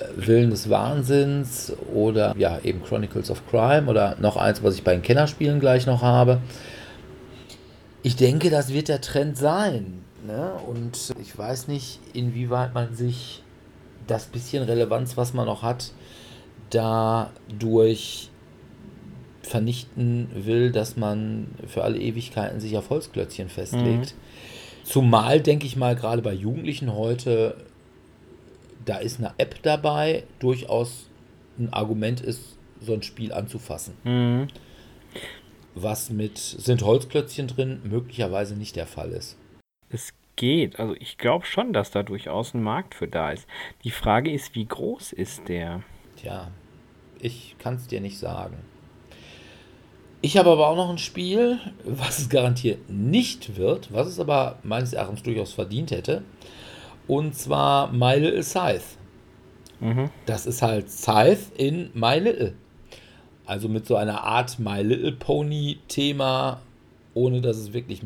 [0.00, 4.82] Äh, Willen des Wahnsinns oder ja eben Chronicles of Crime oder noch eins, was ich
[4.82, 6.40] bei den Kennerspielen gleich noch habe
[8.06, 10.04] ich denke, das wird der Trend sein.
[10.24, 10.52] Ne?
[10.68, 13.42] Und ich weiß nicht, inwieweit man sich
[14.06, 15.90] das bisschen Relevanz, was man noch hat,
[16.70, 18.30] dadurch
[19.42, 24.14] vernichten will, dass man für alle Ewigkeiten sich auf Holzklötzchen festlegt.
[24.14, 24.84] Mhm.
[24.84, 27.56] Zumal, denke ich mal, gerade bei Jugendlichen heute,
[28.84, 31.08] da ist eine App dabei, durchaus
[31.58, 33.94] ein Argument ist, so ein Spiel anzufassen.
[34.04, 34.46] Mhm
[35.76, 39.36] was mit sind Holzklötzchen drin möglicherweise nicht der Fall ist.
[39.90, 40.80] Es geht.
[40.80, 43.46] Also ich glaube schon, dass da durchaus ein Markt für da ist.
[43.84, 45.82] Die Frage ist, wie groß ist der?
[46.16, 46.50] Tja,
[47.20, 48.56] ich kann es dir nicht sagen.
[50.22, 54.58] Ich habe aber auch noch ein Spiel, was es garantiert nicht wird, was es aber
[54.62, 56.22] meines Erachtens durchaus verdient hätte.
[57.06, 58.82] Und zwar My Little Scythe.
[59.78, 60.10] Mhm.
[60.24, 62.54] Das ist halt Scythe in My Little.
[63.46, 66.60] Also mit so einer Art My Little Pony Thema,
[67.14, 68.02] ohne dass es wirklich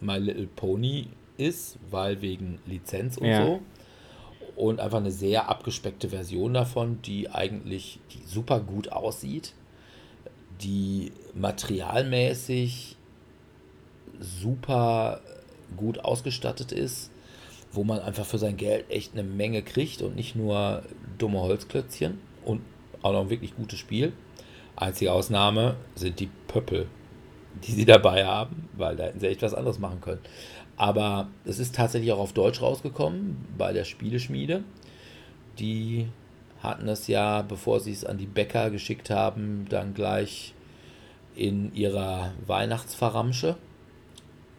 [0.00, 3.44] My Little Pony ist, weil wegen Lizenz und ja.
[3.44, 3.60] so.
[4.54, 9.54] Und einfach eine sehr abgespeckte Version davon, die eigentlich die super gut aussieht,
[10.60, 12.96] die materialmäßig
[14.20, 15.20] super
[15.76, 17.10] gut ausgestattet ist,
[17.72, 20.82] wo man einfach für sein Geld echt eine Menge kriegt und nicht nur
[21.16, 22.60] dumme Holzklötzchen und
[23.00, 24.12] auch noch ein wirklich gutes Spiel.
[24.76, 26.86] Einzige Ausnahme sind die Pöppel,
[27.66, 30.20] die sie dabei haben, weil da hätten sie echt was anderes machen können.
[30.76, 34.64] Aber es ist tatsächlich auch auf Deutsch rausgekommen bei der Spieleschmiede.
[35.58, 36.08] Die
[36.62, 40.54] hatten es ja, bevor sie es an die Bäcker geschickt haben, dann gleich
[41.34, 43.56] in ihrer Weihnachtsverramsche.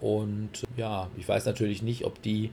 [0.02, 2.52] Und ja, ich weiß natürlich nicht, ob die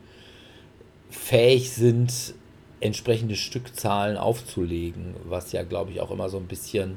[1.11, 2.35] fähig sind,
[2.81, 6.97] entsprechende Stückzahlen aufzulegen, was ja, glaube ich, auch immer so ein bisschen,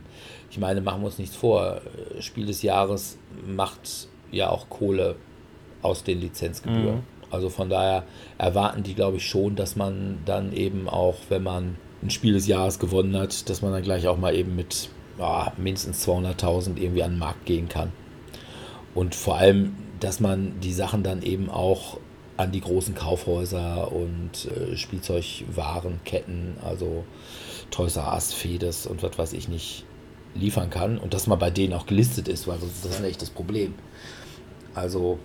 [0.53, 1.81] ich meine, machen wir uns nichts vor,
[2.19, 5.15] Spiel des Jahres macht ja auch Kohle
[5.81, 6.97] aus den Lizenzgebühren.
[6.97, 7.03] Mhm.
[7.31, 8.03] Also von daher
[8.37, 12.45] erwarten die, glaube ich, schon, dass man dann eben auch, wenn man ein Spiel des
[12.45, 17.01] Jahres gewonnen hat, dass man dann gleich auch mal eben mit ja, mindestens 200.000 irgendwie
[17.01, 17.91] an den Markt gehen kann.
[18.93, 21.97] Und vor allem, dass man die Sachen dann eben auch
[22.37, 27.05] an die großen Kaufhäuser und äh, Spielzeugwarenketten, also
[27.71, 29.85] Toys R Us, Fedes und was weiß ich nicht,
[30.35, 33.05] liefern kann und dass man bei denen auch gelistet ist, weil sonst ist das ein
[33.05, 33.75] echtes Problem.
[34.73, 35.19] Also,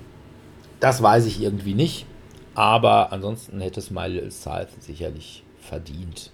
[0.81, 2.07] das weiß ich irgendwie nicht,
[2.55, 6.31] aber ansonsten hätte es My Little Scythe sicherlich verdient.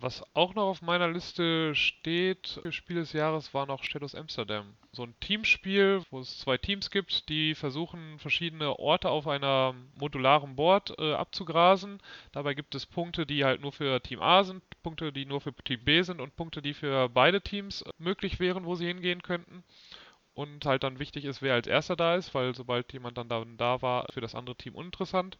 [0.00, 4.66] Was auch noch auf meiner Liste steht Spiel des Jahres war noch Shadows Amsterdam.
[4.98, 10.56] So ein Teamspiel, wo es zwei Teams gibt, die versuchen verschiedene Orte auf einer modularen
[10.56, 12.00] Board äh, abzugrasen.
[12.32, 15.54] Dabei gibt es Punkte, die halt nur für Team A sind, Punkte, die nur für
[15.54, 19.62] Team B sind und Punkte, die für beide Teams möglich wären, wo sie hingehen könnten
[20.34, 23.44] und halt dann wichtig ist, wer als erster da ist, weil sobald jemand dann da,
[23.56, 25.38] da war, für das andere Team uninteressant.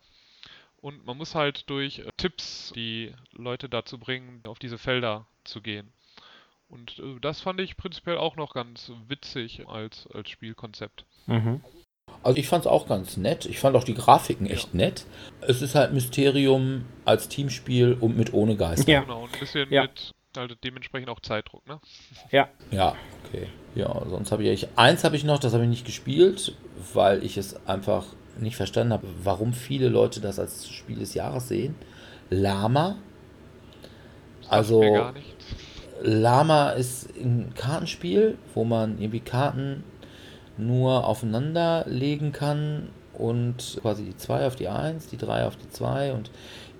[0.76, 5.61] Und man muss halt durch äh, Tipps die Leute dazu bringen, auf diese Felder zu
[5.61, 5.92] gehen.
[6.69, 11.05] Und äh, das fand ich prinzipiell auch noch ganz witzig als, als Spielkonzept.
[11.27, 11.61] Mhm.
[12.23, 13.47] Also ich fand es auch ganz nett.
[13.47, 14.79] Ich fand auch die Grafiken echt ja.
[14.79, 15.07] nett.
[15.41, 18.91] Es ist halt Mysterium als Teamspiel und mit ohne Geister.
[18.91, 19.03] Ja.
[19.03, 19.83] Genau, und ein bisschen ja.
[19.83, 21.81] mit halt dementsprechend auch Zeitdruck, ne?
[22.31, 22.49] Ja.
[22.71, 22.95] Ja,
[23.25, 23.49] okay.
[23.75, 26.55] Ja, sonst habe ich, eins habe ich noch, das habe ich nicht gespielt,
[26.95, 28.05] weil ich es einfach
[28.39, 31.75] nicht verstanden habe, warum viele Leute das als Spiel des Jahres sehen.
[32.31, 32.97] Lama.
[34.49, 35.12] Also
[36.03, 39.84] Lama ist ein Kartenspiel, wo man irgendwie Karten
[40.57, 45.68] nur aufeinander legen kann und quasi die 2 auf die 1, die 3 auf die
[45.68, 46.30] 2 und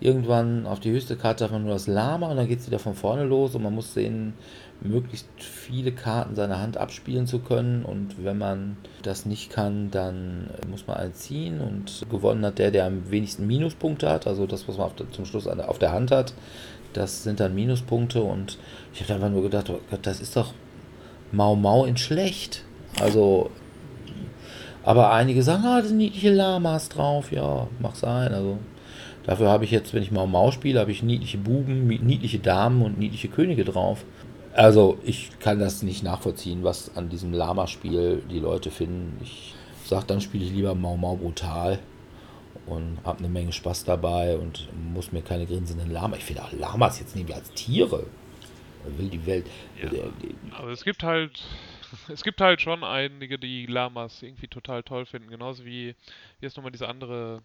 [0.01, 2.79] irgendwann auf die höchste Karte darf man nur das Lama und dann geht es wieder
[2.79, 4.35] von vorne los und man muss sehen,
[4.81, 10.51] möglichst viele Karten seiner Hand abspielen zu können und wenn man das nicht kann, dann
[10.71, 14.69] muss man einen ziehen und gewonnen hat der, der am wenigsten Minuspunkte hat, also das,
[14.69, 16.33] was man der, zum Schluss auf der Hand hat,
[16.93, 18.59] das sind dann Minuspunkte und
[18.93, 20.53] ich habe einfach nur gedacht, oh Gott, das ist doch
[21.33, 22.65] Mau Mau in schlecht.
[23.01, 23.51] Also,
[24.83, 28.59] aber einige sagen, ah, das sind niedliche Lamas drauf, ja, mach sein, also
[29.29, 32.81] Dafür habe ich jetzt, wenn ich Mau Mau spiele, habe ich niedliche Buben, niedliche Damen
[32.81, 34.07] und niedliche Könige drauf.
[34.55, 39.19] Also ich kann das nicht nachvollziehen, was an diesem Lama-Spiel die Leute finden.
[39.23, 39.53] Ich
[39.85, 41.79] sage, dann spiele ich lieber Mau Mau brutal
[42.69, 46.17] und habe eine Menge Spaß dabei und muss mir keine grinsenden Lama.
[46.17, 48.07] Ich finde auch Lamas jetzt nicht als Tiere.
[48.97, 49.47] Will die Welt.
[49.83, 49.91] Ja,
[50.57, 51.43] aber es gibt halt.
[52.13, 55.31] Es gibt halt schon einige, die Lamas irgendwie total toll finden.
[55.31, 55.95] Genauso wie,
[56.39, 57.41] wie ist nochmal diese andere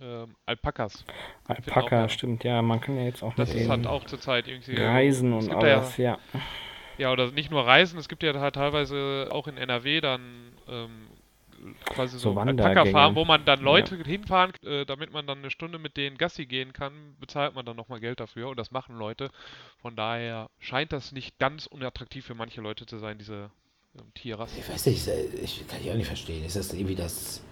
[0.00, 1.04] ähm, Alpakas.
[1.46, 2.60] Alpaka, stimmt, ja.
[2.62, 6.18] Man kann ja jetzt auch das mit hat auch zurzeit irgendwie Reisen und alles, ja,
[6.34, 6.40] ja.
[6.98, 11.08] Ja, oder nicht nur Reisen, es gibt ja teilweise auch in NRW dann ähm,
[11.84, 14.04] quasi so, so Alpaka-Farmen, wo man dann Leute ja.
[14.04, 17.76] hinfahren, äh, damit man dann eine Stunde mit denen Gassi gehen kann, bezahlt man dann
[17.76, 19.30] nochmal Geld dafür und das machen Leute.
[19.78, 23.50] Von daher scheint das nicht ganz unattraktiv für manche Leute zu sein, diese
[23.98, 24.58] ähm, Tierrasse.
[24.58, 25.08] Ich weiß nicht,
[25.42, 26.44] ich kann ich auch nicht verstehen.
[26.44, 27.42] Ist das irgendwie das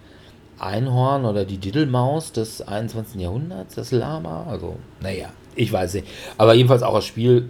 [0.59, 3.21] Einhorn oder die Diddelmaus des 21.
[3.21, 4.45] Jahrhunderts, das Lama.
[4.49, 6.07] Also, naja, ich weiß nicht.
[6.37, 7.49] Aber jedenfalls auch das Spiel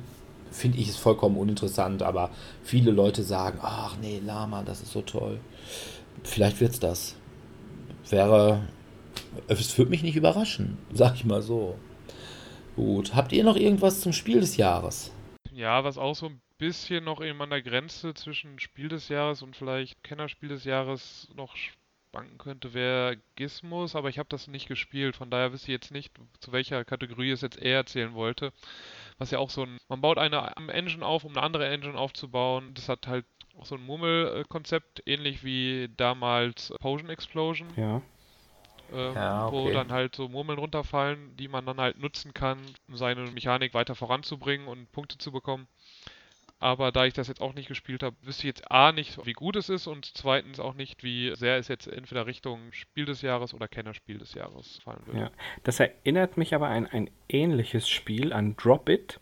[0.52, 2.30] finde ich es vollkommen uninteressant, aber
[2.64, 5.40] viele Leute sagen, ach nee, Lama, das ist so toll.
[6.24, 7.16] Vielleicht wird es das.
[8.10, 8.68] Wäre,
[9.48, 11.78] es würde mich nicht überraschen, sag ich mal so.
[12.76, 15.12] Gut, habt ihr noch irgendwas zum Spiel des Jahres?
[15.52, 19.42] Ja, was auch so ein bisschen noch eben an der Grenze zwischen Spiel des Jahres
[19.42, 21.56] und vielleicht Kennerspiel des Jahres noch
[22.12, 25.92] banken könnte, wäre Gizmos, aber ich habe das nicht gespielt, von daher wüsste ich jetzt
[25.92, 28.54] nicht, zu welcher Kategorie es jetzt eher erzählen wollte.
[29.18, 32.74] Was ja auch so ein, man baut eine Engine auf, um eine andere Engine aufzubauen.
[32.74, 33.26] Das hat halt
[33.60, 37.68] auch so ein Murmelkonzept, ähnlich wie damals Potion Explosion.
[37.76, 38.02] Ja.
[38.94, 39.56] Ähm, ja, okay.
[39.56, 43.74] wo dann halt so Murmeln runterfallen, die man dann halt nutzen kann, um seine Mechanik
[43.74, 45.68] weiter voranzubringen und Punkte zu bekommen.
[46.60, 49.34] Aber da ich das jetzt auch nicht gespielt habe, wüsste ich jetzt A nicht, wie
[49.34, 53.22] gut es ist und zweitens auch nicht, wie sehr es jetzt entweder Richtung Spiel des
[53.22, 55.20] Jahres oder Kennerspiel des Jahres fallen würde.
[55.20, 55.32] Ja,
[55.64, 59.20] das erinnert mich aber an ein ähnliches Spiel, an Drop It.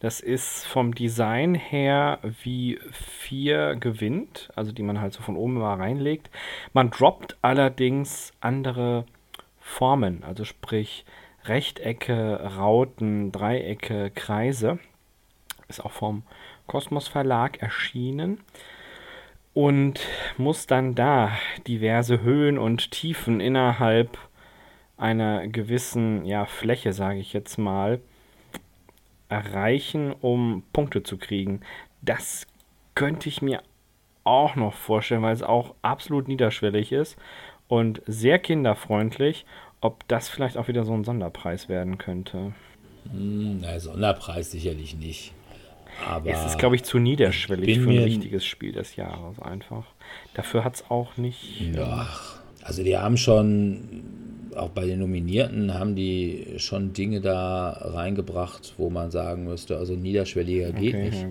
[0.00, 5.54] Das ist vom Design her wie 4 gewinnt, also die man halt so von oben
[5.54, 6.30] mal reinlegt.
[6.72, 9.04] Man droppt allerdings andere
[9.60, 11.04] Formen, also sprich
[11.44, 14.78] Rechtecke, Rauten, Dreiecke, Kreise.
[15.68, 16.22] Ist auch vom
[16.66, 18.40] Kosmos Verlag erschienen
[19.52, 20.00] und
[20.38, 21.32] muss dann da
[21.66, 24.16] diverse Höhen und Tiefen innerhalb
[24.96, 28.00] einer gewissen ja, Fläche, sage ich jetzt mal,
[29.30, 31.60] erreichen, um Punkte zu kriegen.
[32.02, 32.46] Das
[32.94, 33.62] könnte ich mir
[34.24, 37.16] auch noch vorstellen, weil es auch absolut niederschwellig ist
[37.68, 39.46] und sehr kinderfreundlich,
[39.80, 42.52] ob das vielleicht auch wieder so ein Sonderpreis werden könnte.
[43.10, 45.32] Hm, na, Sonderpreis sicherlich nicht.
[46.06, 49.84] Aber es ist, glaube ich, zu niederschwellig für ein richtiges Spiel des Jahres einfach.
[50.34, 51.60] Dafür hat es auch nicht.
[51.74, 52.08] Ja,
[52.62, 54.02] also die haben schon,
[54.56, 59.94] auch bei den Nominierten, haben die schon Dinge da reingebracht, wo man sagen müsste, also
[59.94, 61.26] niederschwelliger geht okay, nicht.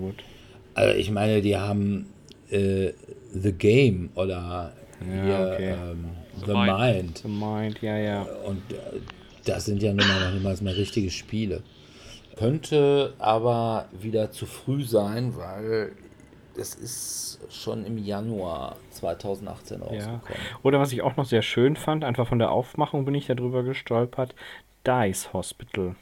[0.74, 2.06] Also ich meine, die haben
[2.50, 2.92] äh,
[3.32, 4.72] The Game oder
[5.06, 5.70] ja, hier, okay.
[5.70, 6.04] ähm,
[6.46, 6.78] The, Mind.
[6.78, 7.18] Mind.
[7.18, 8.22] The Mind, ja, ja.
[8.44, 9.00] Und äh,
[9.44, 11.62] das sind ja nun mal noch niemals mehr richtige Spiele.
[12.36, 15.92] Könnte aber wieder zu früh sein, weil
[16.56, 20.20] es ist schon im Januar 2018 rausgekommen.
[20.24, 20.58] Ja.
[20.62, 23.62] Oder was ich auch noch sehr schön fand, einfach von der Aufmachung bin ich darüber
[23.62, 24.34] gestolpert,
[24.86, 25.96] Dice Hospital.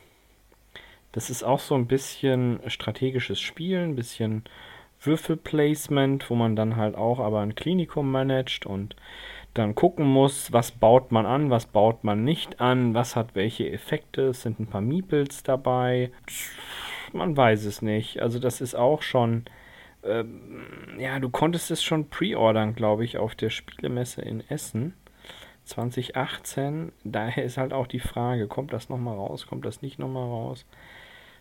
[1.12, 4.44] Das ist auch so ein bisschen strategisches Spiel, ein bisschen
[5.00, 8.96] Würfelplacement, wo man dann halt auch aber ein Klinikum managt und
[9.54, 13.70] dann gucken muss, was baut man an, was baut man nicht an, was hat welche
[13.70, 14.28] Effekte.
[14.28, 16.12] Es sind ein paar Meeples dabei.
[17.12, 18.20] Man weiß es nicht.
[18.20, 19.44] Also das ist auch schon
[20.04, 20.62] ähm,
[20.98, 24.94] ja, du konntest es schon pre-ordern, glaube ich, auf der Spielemesse in Essen
[25.64, 26.92] 2018.
[27.04, 30.64] Daher ist halt auch die Frage, kommt das nochmal raus, kommt das nicht nochmal raus?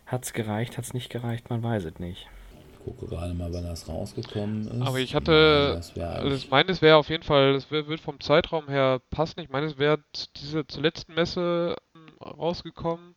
[0.06, 2.28] Hat es gereicht, hat es nicht gereicht, man weiß es nicht.
[2.72, 4.86] Ich gucke gerade mal, wann das rausgekommen ist.
[4.86, 8.18] Aber ich hatte, ja, also ich meine, es wäre auf jeden Fall, es wird vom
[8.20, 9.40] Zeitraum her passen.
[9.40, 9.98] Ich meine, es wäre
[10.36, 11.76] diese zur letzten Messe
[12.20, 13.14] rausgekommen.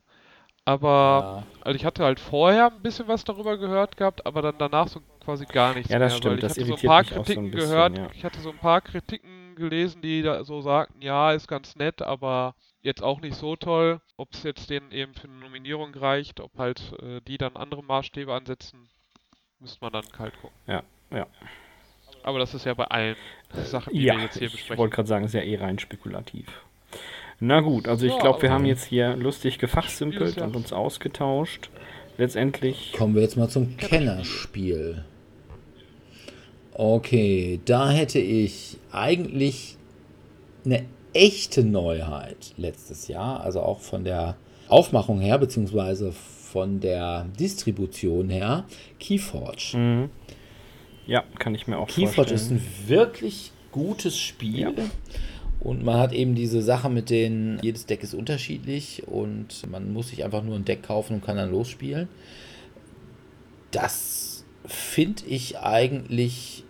[0.65, 1.61] Aber ja.
[1.61, 5.01] also ich hatte halt vorher ein bisschen was darüber gehört gehabt, aber dann danach so
[5.23, 6.17] quasi gar nichts ja, das mehr.
[6.17, 7.97] Stimmt, ich das hatte so ein paar Kritiken so ein bisschen, gehört.
[7.97, 8.07] Ja.
[8.13, 12.01] Ich hatte so ein paar Kritiken gelesen, die da so sagten, ja, ist ganz nett,
[12.01, 14.01] aber jetzt auch nicht so toll.
[14.17, 17.83] Ob es jetzt denen eben für eine Nominierung reicht, ob halt äh, die dann andere
[17.83, 18.89] Maßstäbe ansetzen,
[19.59, 20.57] müsste man dann kalt gucken.
[20.67, 21.27] Ja, ja.
[22.23, 23.15] Aber das ist ja bei allen
[23.65, 24.73] Sachen, die ja, wir jetzt hier besprechen.
[24.73, 26.47] Ich wollte gerade sagen, ist ja eh rein spekulativ.
[27.43, 31.71] Na gut, also ich glaube, wir haben jetzt hier lustig gefachsimpelt und uns ausgetauscht.
[32.17, 32.93] Letztendlich.
[32.95, 35.03] Kommen wir jetzt mal zum Kennerspiel.
[36.71, 39.77] Okay, da hätte ich eigentlich
[40.65, 44.37] eine echte Neuheit letztes Jahr, also auch von der
[44.67, 48.65] Aufmachung her, beziehungsweise von der Distribution her,
[48.99, 49.77] Keyforge.
[49.77, 50.09] Mhm.
[51.07, 52.39] Ja, kann ich mir auch Keyforge vorstellen.
[52.39, 54.59] ist ein wirklich gutes Spiel.
[54.59, 54.71] Ja.
[55.61, 60.09] Und man hat eben diese Sache mit den, jedes Deck ist unterschiedlich und man muss
[60.09, 62.07] sich einfach nur ein Deck kaufen und kann dann losspielen.
[63.69, 66.63] Das finde ich eigentlich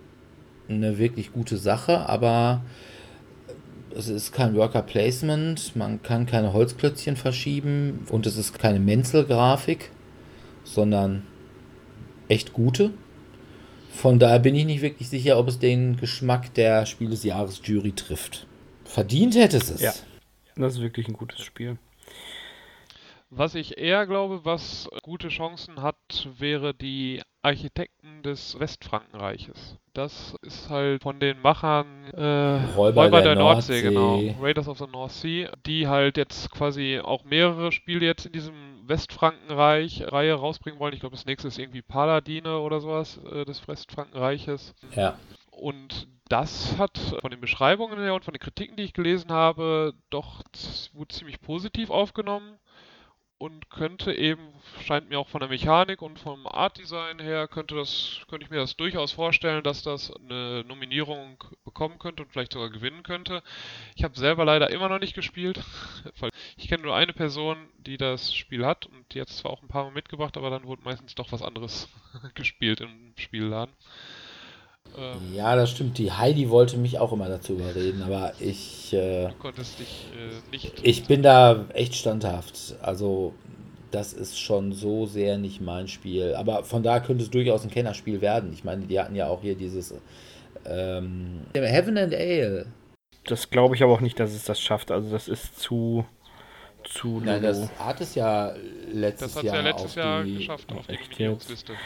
[0.68, 2.62] eine wirklich gute Sache, aber
[3.96, 9.90] es ist kein Worker Placement, man kann keine Holzklötzchen verschieben und es ist keine Menzel-Grafik,
[10.64, 11.22] sondern
[12.28, 12.90] echt gute.
[13.90, 17.60] Von daher bin ich nicht wirklich sicher, ob es den Geschmack der Spiel des Jahres
[17.64, 18.46] Jury trifft.
[18.92, 19.80] Verdient hättest es.
[19.80, 19.94] Ja,
[20.54, 21.78] das ist wirklich ein gutes Spiel.
[23.30, 29.78] Was ich eher glaube, was gute Chancen hat, wäre die Architekten des Westfrankenreiches.
[29.94, 34.42] Das ist halt von den Machern äh, Räuber, Räuber der, der Nordsee, Nordsee, genau.
[34.42, 38.86] Raiders of the North Sea, die halt jetzt quasi auch mehrere Spiele jetzt in diesem
[38.86, 40.92] Westfrankenreich-Reihe rausbringen wollen.
[40.92, 44.74] Ich glaube, das nächste ist irgendwie Paladine oder sowas äh, des Westfrankenreiches.
[44.94, 45.16] Ja.
[45.52, 49.94] Und das hat von den Beschreibungen her und von den Kritiken, die ich gelesen habe,
[50.10, 50.42] doch
[51.08, 52.58] ziemlich positiv aufgenommen
[53.42, 57.74] und könnte eben, scheint mir auch von der Mechanik und vom Art Design her, könnte
[57.74, 62.52] das, könnte ich mir das durchaus vorstellen, dass das eine Nominierung bekommen könnte und vielleicht
[62.52, 63.42] sogar gewinnen könnte.
[63.96, 65.60] Ich habe selber leider immer noch nicht gespielt,
[66.20, 69.50] weil ich kenne nur eine Person, die das Spiel hat und die hat es zwar
[69.50, 71.88] auch ein paar Mal mitgebracht, aber dann wurde meistens doch was anderes
[72.34, 73.74] gespielt im Spielladen.
[74.96, 75.98] Ähm, ja, das stimmt.
[75.98, 78.92] Die Heidi wollte mich auch immer dazu überreden, aber ich.
[78.92, 80.80] Äh, du konntest dich äh, nicht.
[80.82, 82.74] Ich bin da echt standhaft.
[82.82, 83.32] Also,
[83.90, 86.34] das ist schon so sehr nicht mein Spiel.
[86.34, 88.52] Aber von da könnte es durchaus ein Kennerspiel werden.
[88.52, 89.94] Ich meine, die hatten ja auch hier dieses.
[90.66, 92.66] Ähm, Heaven and Ale.
[93.24, 94.90] Das glaube ich aber auch nicht, dass es das schafft.
[94.90, 96.04] Also, das ist zu.
[96.84, 98.52] Zu Nein, das hat es ja
[98.92, 99.44] letztes Jahr.
[99.44, 101.72] Das hat es ja letztes Jahr geschafft auf die Nominierungsliste.
[101.72, 101.78] Ja.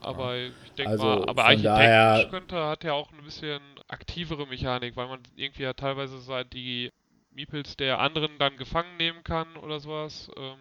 [0.00, 4.96] Aber ich denke also mal, aber architektonisch könnte, hat ja auch ein bisschen aktivere Mechanik,
[4.96, 6.92] weil man irgendwie ja teilweise die
[7.30, 10.30] Meeples der anderen dann gefangen nehmen kann oder sowas.
[10.36, 10.58] Ähm,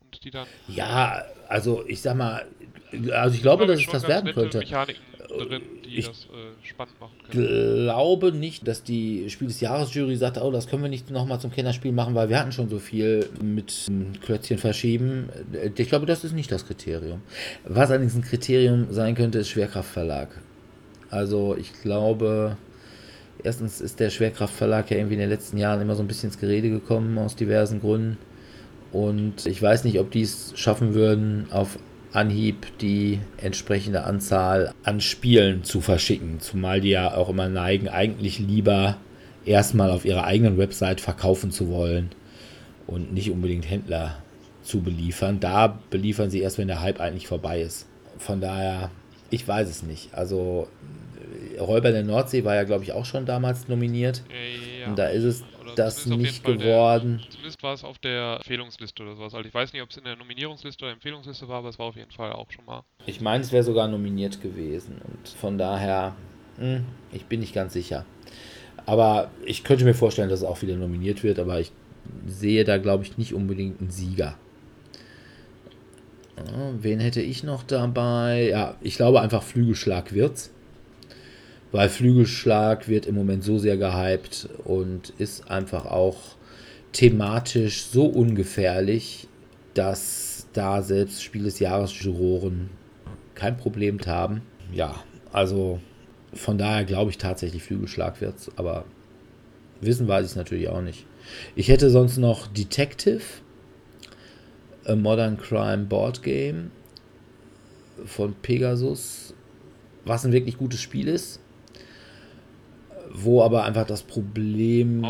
[0.00, 0.46] und die dann.
[0.68, 2.46] Ja, also ich sag mal,
[3.12, 4.58] also ich glaube, dass es das werden könnte.
[4.58, 7.86] Mechaniken drin, die ich das äh, spannend machen können.
[7.86, 11.50] glaube nicht, dass die Spiel des Jahres-Jury sagt, oh, das können wir nicht nochmal zum
[11.50, 13.86] Kennerspiel machen, weil wir hatten schon so viel mit
[14.22, 15.28] Klötzchen verschieben.
[15.76, 17.22] Ich glaube, das ist nicht das Kriterium.
[17.64, 20.28] Was allerdings ein Kriterium sein könnte, ist Schwerkraftverlag.
[21.10, 22.56] Also ich glaube,
[23.42, 26.38] erstens ist der Schwerkraftverlag ja irgendwie in den letzten Jahren immer so ein bisschen ins
[26.38, 28.18] Gerede gekommen aus diversen Gründen.
[28.92, 31.78] Und ich weiß nicht, ob die es schaffen würden, auf
[32.12, 36.40] Anhieb die entsprechende Anzahl an Spielen zu verschicken.
[36.40, 38.96] Zumal die ja auch immer neigen, eigentlich lieber
[39.44, 42.10] erstmal auf ihrer eigenen Website verkaufen zu wollen
[42.86, 44.22] und nicht unbedingt Händler
[44.62, 45.40] zu beliefern.
[45.40, 47.86] Da beliefern sie erst, wenn der Hype eigentlich vorbei ist.
[48.18, 48.90] Von daher,
[49.30, 50.14] ich weiß es nicht.
[50.14, 50.68] Also
[51.58, 54.22] Räuber der Nordsee war ja, glaube ich, auch schon damals nominiert.
[54.80, 55.44] Ja, und da ist es
[55.78, 57.18] das nicht geworden.
[57.18, 59.34] Der, zumindest war es auf der Empfehlungsliste oder sowas.
[59.34, 61.86] Also ich weiß nicht, ob es in der Nominierungsliste oder Empfehlungsliste war, aber es war
[61.86, 62.82] auf jeden Fall auch schon mal.
[63.06, 66.14] Ich meine, es wäre sogar nominiert gewesen und von daher,
[66.58, 68.04] mh, hm, ich bin nicht ganz sicher.
[68.86, 71.72] Aber ich könnte mir vorstellen, dass es auch wieder nominiert wird, aber ich
[72.26, 74.38] sehe da, glaube ich, nicht unbedingt einen Sieger.
[76.80, 78.48] Wen hätte ich noch dabei?
[78.50, 80.52] Ja, ich glaube einfach Flügelschlag wird's.
[81.70, 86.16] Weil Flügelschlag wird im Moment so sehr gehypt und ist einfach auch
[86.92, 89.28] thematisch so ungefährlich,
[89.74, 92.70] dass da selbst Spiel des Jahres Juroren
[93.34, 94.42] kein Problem haben.
[94.72, 95.80] Ja, also
[96.32, 98.86] von daher glaube ich tatsächlich Flügelschlag wird's, aber
[99.82, 101.04] wissen weiß ich es natürlich auch nicht.
[101.54, 103.22] Ich hätte sonst noch Detective,
[104.86, 106.70] A Modern Crime Board Game
[108.06, 109.34] von Pegasus,
[110.06, 111.40] was ein wirklich gutes Spiel ist
[113.12, 115.06] wo aber einfach das Problem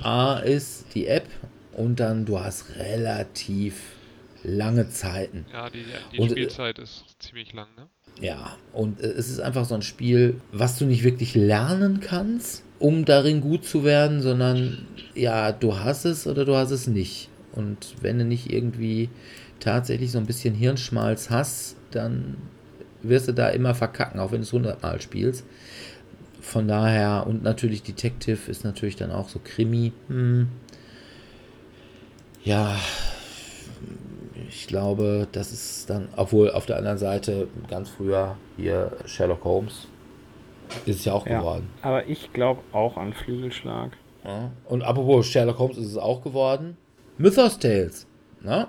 [0.00, 1.26] A ist, die App,
[1.72, 3.74] und dann du hast relativ
[4.42, 5.44] lange Zeiten.
[5.52, 7.88] Ja, die, die und, äh, Spielzeit ist ziemlich lang, ne?
[8.20, 12.62] Ja, und äh, es ist einfach so ein Spiel, was du nicht wirklich lernen kannst,
[12.78, 17.28] um darin gut zu werden, sondern ja, du hast es oder du hast es nicht.
[17.52, 19.10] Und wenn du nicht irgendwie
[19.60, 22.36] tatsächlich so ein bisschen Hirnschmalz hast, dann
[23.02, 25.44] wirst du da immer verkacken, auch wenn du es 100 Mal spielst
[26.46, 29.92] von daher, und natürlich Detective ist natürlich dann auch so Krimi.
[30.06, 30.48] Hm.
[32.44, 32.76] Ja,
[34.48, 39.88] ich glaube, das ist dann, obwohl auf der anderen Seite ganz früher hier Sherlock Holmes
[40.84, 41.68] ist ja auch ja, geworden.
[41.82, 43.96] Aber ich glaube auch an Flügelschlag.
[44.24, 44.52] Ja.
[44.66, 46.76] Und apropos Sherlock Holmes ist es auch geworden.
[47.18, 48.06] Mythos Tales.
[48.40, 48.68] Ne?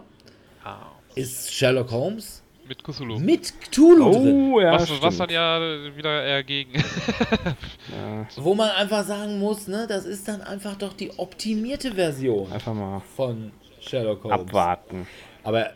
[1.13, 3.19] Ist Sherlock Holmes mit Cthulhu.
[3.19, 4.55] Mit Cthulhu oh, drin.
[4.61, 5.59] Ja, was, was dann ja
[5.95, 6.73] wieder eher gegen.
[7.91, 8.27] ja.
[8.35, 12.51] Wo man einfach sagen muss, ne, das ist dann einfach doch die optimierte Version.
[12.51, 14.39] Einfach mal von Sherlock Holmes.
[14.39, 15.07] Abwarten.
[15.43, 15.71] Aber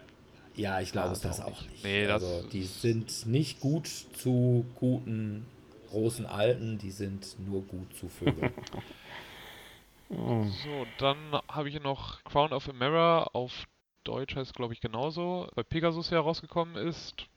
[0.56, 1.84] ja, ich glaube es das auch nicht.
[1.84, 5.46] Nee, das also, die sind nicht gut zu guten
[5.90, 8.54] großen Alten, die sind nur gut zu Vögeln.
[10.14, 11.16] So, dann
[11.48, 13.66] habe ich noch Crown of a Mirror auf
[14.04, 17.28] Deutsch heißt glaube ich genauso, bei Pegasus ja rausgekommen ist.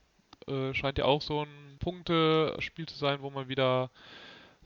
[0.47, 3.91] Äh, scheint ja auch so ein Punktespiel zu sein, wo man wieder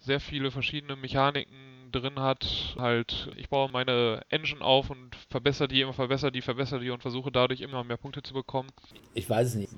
[0.01, 2.75] sehr viele verschiedene Mechaniken drin hat.
[2.79, 7.03] Halt, ich baue meine Engine auf und verbessere die, immer verbessere die, verbessere die und
[7.03, 8.71] versuche dadurch immer mehr Punkte zu bekommen.
[9.15, 9.73] Ich weiß es nicht.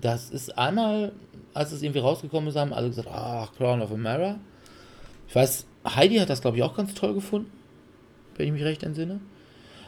[0.00, 1.12] Das ist einmal,
[1.54, 4.38] als es irgendwie rausgekommen ist, haben alle gesagt, ach, Crown of Amara.
[5.28, 7.50] Ich weiß, Heidi hat das, glaube ich, auch ganz toll gefunden,
[8.36, 9.20] wenn ich mich recht entsinne.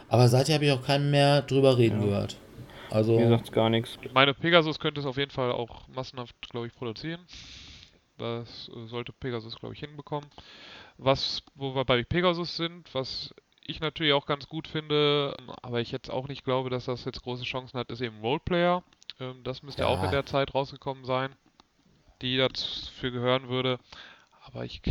[0.09, 2.05] Aber seither habe ich auch keinen mehr drüber reden ja.
[2.05, 2.37] gehört.
[2.89, 3.17] Also.
[3.19, 3.97] Mir sagt gar nichts.
[4.01, 7.21] Ich meine, Pegasus könnte es auf jeden Fall auch massenhaft, glaube ich, produzieren.
[8.17, 10.29] Das äh, sollte Pegasus, glaube ich, hinbekommen.
[10.97, 13.33] Was, wo wir bei Pegasus sind, was
[13.67, 17.23] ich natürlich auch ganz gut finde, aber ich jetzt auch nicht glaube, dass das jetzt
[17.23, 18.83] große Chancen hat, ist eben Roleplayer.
[19.19, 19.87] Ähm, das müsste ja.
[19.87, 21.35] auch in der Zeit rausgekommen sein,
[22.21, 23.79] die dafür gehören würde.
[24.45, 24.81] Aber ich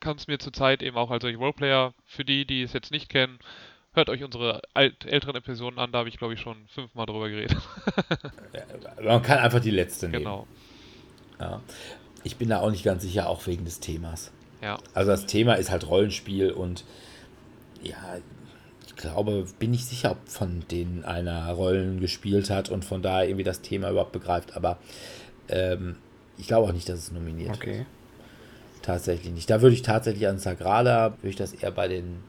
[0.00, 3.08] kann es mir zurzeit eben auch als solche Roleplayer, für die, die es jetzt nicht
[3.08, 3.38] kennen,
[3.96, 7.30] Hört euch unsere alt, älteren Episoden an, da habe ich glaube ich schon fünfmal drüber
[7.30, 7.56] geredet.
[9.02, 10.22] Man kann einfach die letzte nehmen.
[10.22, 10.46] Genau.
[11.40, 11.62] Ja.
[12.22, 14.32] Ich bin da auch nicht ganz sicher, auch wegen des Themas.
[14.60, 14.76] Ja.
[14.92, 16.84] Also das Thema ist halt Rollenspiel und
[17.82, 17.96] ja,
[18.86, 23.26] ich glaube, bin nicht sicher, ob von denen einer Rollen gespielt hat und von daher
[23.26, 24.76] irgendwie das Thema überhaupt begreift, aber
[25.48, 25.96] ähm,
[26.36, 27.78] ich glaube auch nicht, dass es nominiert okay.
[27.78, 27.86] wird.
[28.82, 29.48] Tatsächlich nicht.
[29.48, 32.22] Da würde ich tatsächlich an Sagrada, würde ich das eher bei den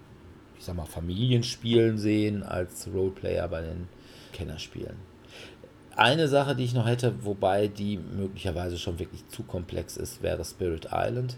[0.57, 3.87] ich sag mal, Familienspielen sehen als Roleplayer bei den
[4.33, 4.97] Kennerspielen.
[5.95, 10.45] Eine Sache, die ich noch hätte, wobei die möglicherweise schon wirklich zu komplex ist, wäre
[10.45, 11.37] Spirit Island.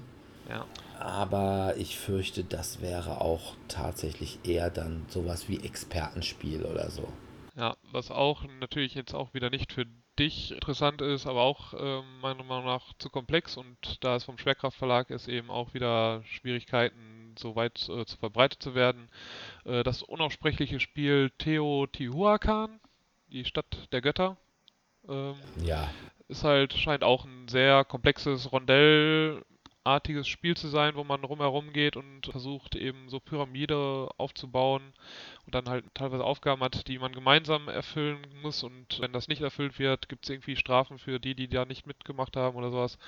[0.50, 0.66] Ja.
[1.00, 7.08] Aber ich fürchte, das wäre auch tatsächlich eher dann sowas wie Expertenspiel oder so.
[7.56, 9.86] Ja, was auch natürlich jetzt auch wieder nicht für
[10.18, 14.38] dich interessant ist, aber auch äh, meiner Meinung nach zu komplex und da es vom
[14.38, 17.09] Schwerkraftverlag ist, eben auch wieder Schwierigkeiten
[17.40, 19.10] so weit äh, zu verbreitet zu werden.
[19.66, 22.80] Äh, das unaussprechliche Spiel Teotihuacan,
[23.28, 24.38] die Stadt der Götter.
[25.08, 25.90] Ähm, ja.
[26.28, 31.96] Ist halt, scheint auch ein sehr komplexes Rondellartiges Spiel zu sein, wo man rumherum geht
[31.96, 34.94] und versucht eben so Pyramide aufzubauen
[35.46, 39.42] und dann halt teilweise Aufgaben hat, die man gemeinsam erfüllen muss und wenn das nicht
[39.42, 43.00] erfüllt wird, gibt es irgendwie Strafen für die, die da nicht mitgemacht haben oder sowas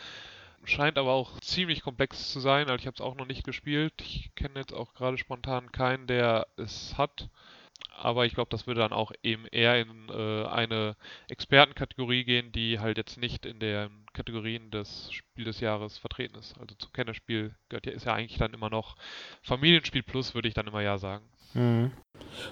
[0.64, 2.70] scheint aber auch ziemlich komplex zu sein.
[2.70, 3.94] Also ich habe es auch noch nicht gespielt.
[4.02, 7.30] Ich kenne jetzt auch gerade spontan keinen, der es hat.
[7.96, 10.96] Aber ich glaube, das würde dann auch eben eher in äh, eine
[11.30, 16.58] Expertenkategorie gehen, die halt jetzt nicht in den Kategorien des Spiel des Jahres vertreten ist.
[16.60, 18.96] Also zu Kennerspiel gehört ja, ist ja eigentlich dann immer noch
[19.42, 21.26] Familienspiel Plus, würde ich dann immer ja sagen.
[21.54, 21.92] Mhm.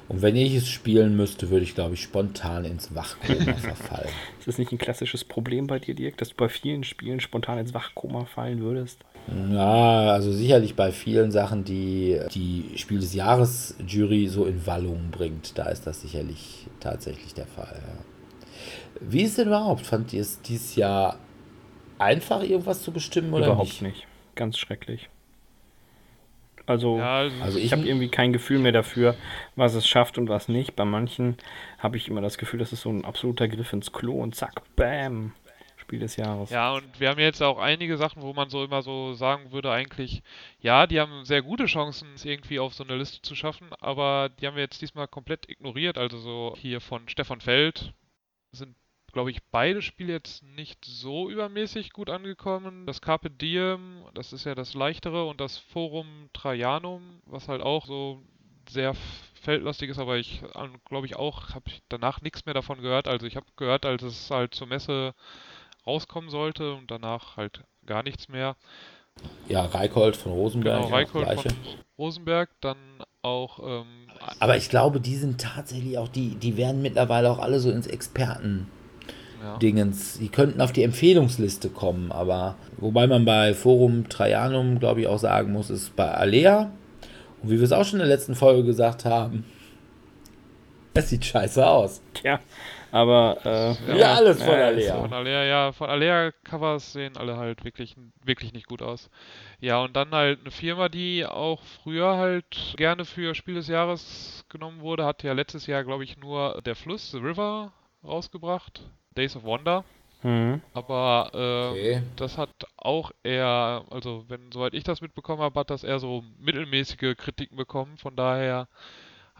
[0.08, 4.10] Und wenn ich es spielen müsste, würde ich, glaube ich, spontan ins Wachkoma verfallen.
[4.40, 7.60] Ist das nicht ein klassisches Problem bei dir, Dirk, dass du bei vielen Spielen spontan
[7.60, 9.04] ins Wachkoma fallen würdest?
[9.52, 15.12] Ja, also sicherlich bei vielen Sachen, die die Spiel des Jahres Jury so in Wallung
[15.12, 17.76] bringt, da ist das sicherlich tatsächlich der Fall.
[17.76, 18.04] Ja.
[19.02, 19.86] Wie ist denn überhaupt?
[19.86, 21.18] Fand ihr es dieses Jahr
[22.00, 23.82] einfach, irgendwas zu bestimmen oder Überhaupt nicht?
[23.82, 24.08] nicht.
[24.36, 25.10] Ganz schrecklich.
[26.66, 29.16] Also, Ja, also, also ich habe irgendwie kein Gefühl mehr dafür,
[29.56, 30.76] was es schafft und was nicht.
[30.76, 31.38] Bei manchen
[31.80, 34.62] habe ich immer das Gefühl, das ist so ein absoluter Griff ins Klo und zack,
[34.76, 35.34] bam,
[35.90, 36.52] Spiel des Jahres.
[36.52, 39.72] ja, und wir haben jetzt auch einige Sachen, wo man so immer so sagen würde,
[39.72, 40.22] eigentlich,
[40.60, 44.30] ja, die haben sehr gute Chancen, es irgendwie auf so eine Liste zu schaffen, aber
[44.30, 45.98] die haben wir jetzt diesmal komplett ignoriert.
[45.98, 47.96] Also so hier von Stefan Feld
[48.52, 48.76] sind,
[49.12, 52.86] glaube ich, beide Spiele jetzt nicht so übermäßig gut angekommen.
[52.86, 57.88] Das Carpe Diem, das ist ja das leichtere, und das Forum Trajanum, was halt auch
[57.88, 58.22] so
[58.70, 58.94] sehr
[59.42, 60.44] feldlastig ist, aber ich
[60.86, 63.08] glaube ich auch, habe danach nichts mehr davon gehört.
[63.08, 65.16] Also ich habe gehört, als es halt zur Messe
[65.86, 68.56] rauskommen sollte und danach halt gar nichts mehr.
[69.48, 70.78] Ja, Reikold von Rosenberg.
[70.78, 71.52] Genau, ja, Reikold von
[71.98, 72.78] Rosenberg, dann
[73.22, 74.08] auch ähm,
[74.40, 77.88] Aber ich glaube, die sind tatsächlich auch, die, die werden mittlerweile auch alle so ins
[77.88, 80.16] Experten-Dingens.
[80.16, 80.22] ja.
[80.22, 85.20] Die könnten auf die Empfehlungsliste kommen, aber wobei man bei Forum Trajanum, glaube ich, auch
[85.20, 86.72] sagen muss, ist bei Alea.
[87.42, 89.46] Und wie wir es auch schon in der letzten Folge gesagt haben,
[90.94, 92.02] es sieht scheiße aus.
[92.14, 92.40] Tja,
[92.92, 95.02] aber äh, Ja, alles von ja, Alea.
[95.02, 99.10] Von Alea, ja, von Alea Covers sehen alle halt wirklich, wirklich nicht gut aus.
[99.60, 104.46] Ja, und dann halt eine Firma, die auch früher halt gerne für Spiel des Jahres
[104.50, 107.72] genommen wurde, hat ja letztes Jahr, glaube ich, nur Der Fluss, The River,
[108.04, 108.82] rausgebracht.
[109.16, 109.84] Days of Wonder.
[110.22, 110.62] Mhm.
[110.74, 112.04] Aber ähm, Okay.
[112.18, 116.24] das hat auch eher, also wenn, soweit ich das mitbekommen habe, hat das eher so
[116.40, 117.98] mittelmäßige Kritiken bekommen.
[117.98, 118.68] Von daher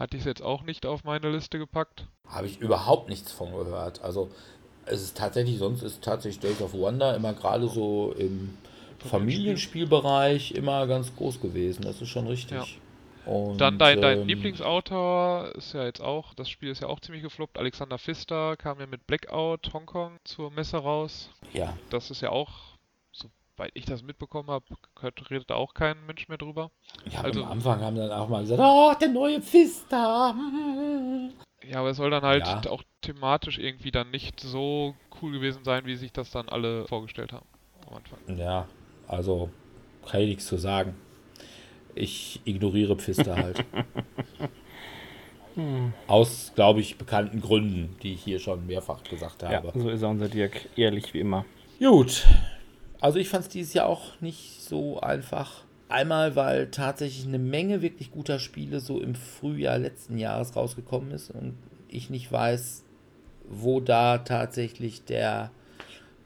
[0.00, 2.06] hatte ich es jetzt auch nicht auf meine Liste gepackt.
[2.26, 4.02] Habe ich überhaupt nichts von gehört.
[4.02, 4.30] Also
[4.86, 8.56] es ist tatsächlich, sonst ist tatsächlich Days of Wonder immer gerade so im
[8.98, 11.82] Familienspielbereich immer ganz groß gewesen.
[11.82, 12.80] Das ist schon richtig.
[13.26, 17.00] Und, Dann dein, dein ähm, Lieblingsautor ist ja jetzt auch, das Spiel ist ja auch
[17.00, 17.58] ziemlich gefloppt.
[17.58, 21.30] Alexander Pfister kam ja mit Blackout Hongkong zur Messe raus.
[21.52, 22.69] Ja, Das ist ja auch,
[23.60, 24.64] soweit ich das mitbekommen habe,
[25.30, 26.70] redet auch kein Mensch mehr drüber.
[27.10, 30.34] ja Also- am Anfang haben dann auch mal gesagt, oh, der neue Pfister.
[31.68, 32.62] Ja, aber es soll dann halt Ja.
[32.70, 37.32] auch thematisch irgendwie dann nicht so cool gewesen sein, wie sich das dann alle vorgestellt
[37.34, 37.46] haben
[37.86, 38.38] am Anfang.
[38.38, 38.66] Ja,
[39.06, 39.50] also
[40.06, 40.94] kann ich nichts zu sagen.
[41.94, 43.62] Ich ignoriere Pfister halt.
[46.06, 49.72] Aus, glaube ich, bekannten Gründen, die ich hier schon mehrfach gesagt ja, habe.
[49.74, 51.44] so ist er unser Dirk, ehrlich wie immer.
[51.78, 52.26] Gut.
[53.00, 55.64] Also ich fand es dieses Jahr auch nicht so einfach.
[55.88, 61.30] Einmal, weil tatsächlich eine Menge wirklich guter Spiele so im Frühjahr letzten Jahres rausgekommen ist
[61.30, 61.54] und
[61.88, 62.84] ich nicht weiß,
[63.48, 65.50] wo da tatsächlich der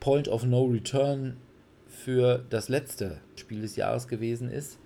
[0.01, 1.39] Point of No Return
[1.89, 4.79] für das letzte Spiel des Jahres gewesen ist.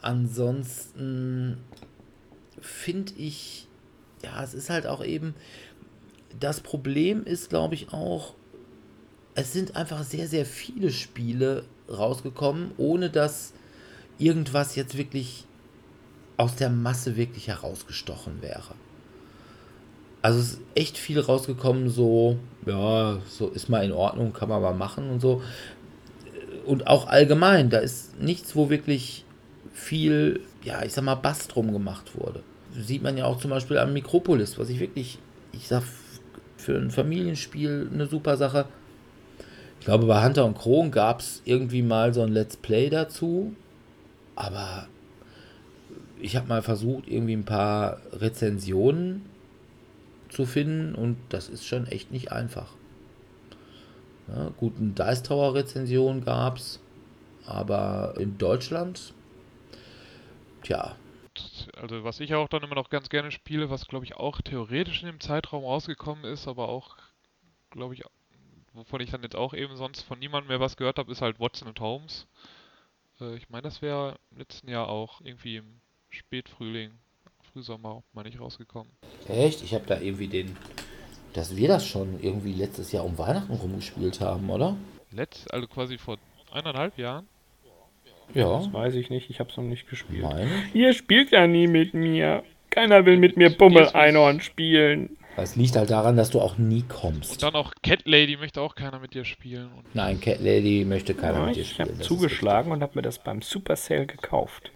[0.00, 1.58] Ansonsten
[2.60, 3.68] finde ich,
[4.22, 5.34] ja, es ist halt auch eben,
[6.38, 8.34] das Problem ist, glaube ich, auch,
[9.34, 13.52] es sind einfach sehr, sehr viele Spiele rausgekommen, ohne dass
[14.18, 15.44] irgendwas jetzt wirklich
[16.36, 18.74] aus der Masse wirklich herausgestochen wäre.
[20.22, 24.60] Also es ist echt viel rausgekommen, so, ja, so ist mal in Ordnung, kann man
[24.60, 25.42] mal machen und so.
[26.66, 29.24] Und auch allgemein, da ist nichts, wo wirklich
[29.72, 32.42] viel, ja, ich sag mal, Bass drum gemacht wurde.
[32.78, 35.18] Sieht man ja auch zum Beispiel am Mikropolis, was ich wirklich,
[35.52, 35.82] ich sag,
[36.58, 38.66] für ein Familienspiel eine super Sache.
[39.80, 43.56] Ich glaube, bei Hunter und Kron gab es irgendwie mal so ein Let's Play dazu.
[44.36, 44.86] Aber
[46.20, 49.24] ich habe mal versucht, irgendwie ein paar Rezensionen
[50.28, 52.72] zu finden und das ist schon echt nicht einfach.
[54.28, 56.78] Ja, gut, eine Dice Tower Rezension gab es,
[57.46, 59.12] aber in Deutschland,
[60.62, 60.94] tja,
[61.76, 65.00] Also was ich auch dann immer noch ganz gerne spiele, was glaube ich auch theoretisch
[65.02, 66.96] in dem Zeitraum rausgekommen ist, aber auch,
[67.70, 68.04] glaube ich,
[68.72, 71.40] wovon ich dann jetzt auch eben sonst von niemandem mehr was gehört habe, ist halt
[71.40, 72.26] Watson und Holmes.
[73.20, 75.80] Äh, ich meine, das wäre im letzten Jahr auch irgendwie im
[76.10, 76.90] Spätfrühling,
[77.52, 78.92] Frühsommer, meine ich, rausgekommen.
[79.28, 80.56] echt, ich habe da irgendwie den,
[81.32, 84.76] dass wir das schon irgendwie letztes Jahr um Weihnachten rumgespielt haben, oder?
[85.12, 86.18] Letzt, also quasi vor
[86.52, 87.26] eineinhalb Jahren.
[88.34, 90.22] Ja, Das weiß ich nicht, ich habe es noch nicht gespielt.
[90.22, 90.48] meine.
[90.72, 92.44] Ihr spielt ja nie mit mir.
[92.70, 95.16] Keiner will mit mir Bummel-Einhorn spielen.
[95.40, 97.32] Das liegt halt daran, dass du auch nie kommst.
[97.32, 99.70] Und dann auch Cat Lady möchte auch keiner mit dir spielen.
[99.76, 101.88] Und Nein, Cat Lady möchte keiner Ja, mit dir ich spielen.
[101.88, 104.70] habe das ist zugeschlagen und habe mir das beim Super Sale gekauft.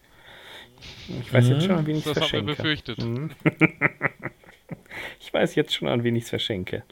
[1.23, 2.55] Ich weiß jetzt schon, an wen ich es das haben wir verschenke.
[2.57, 2.99] befürchtet.
[3.05, 3.31] Mhm.
[5.21, 6.85] Ich weiß jetzt schon, an wen ich es verschenke.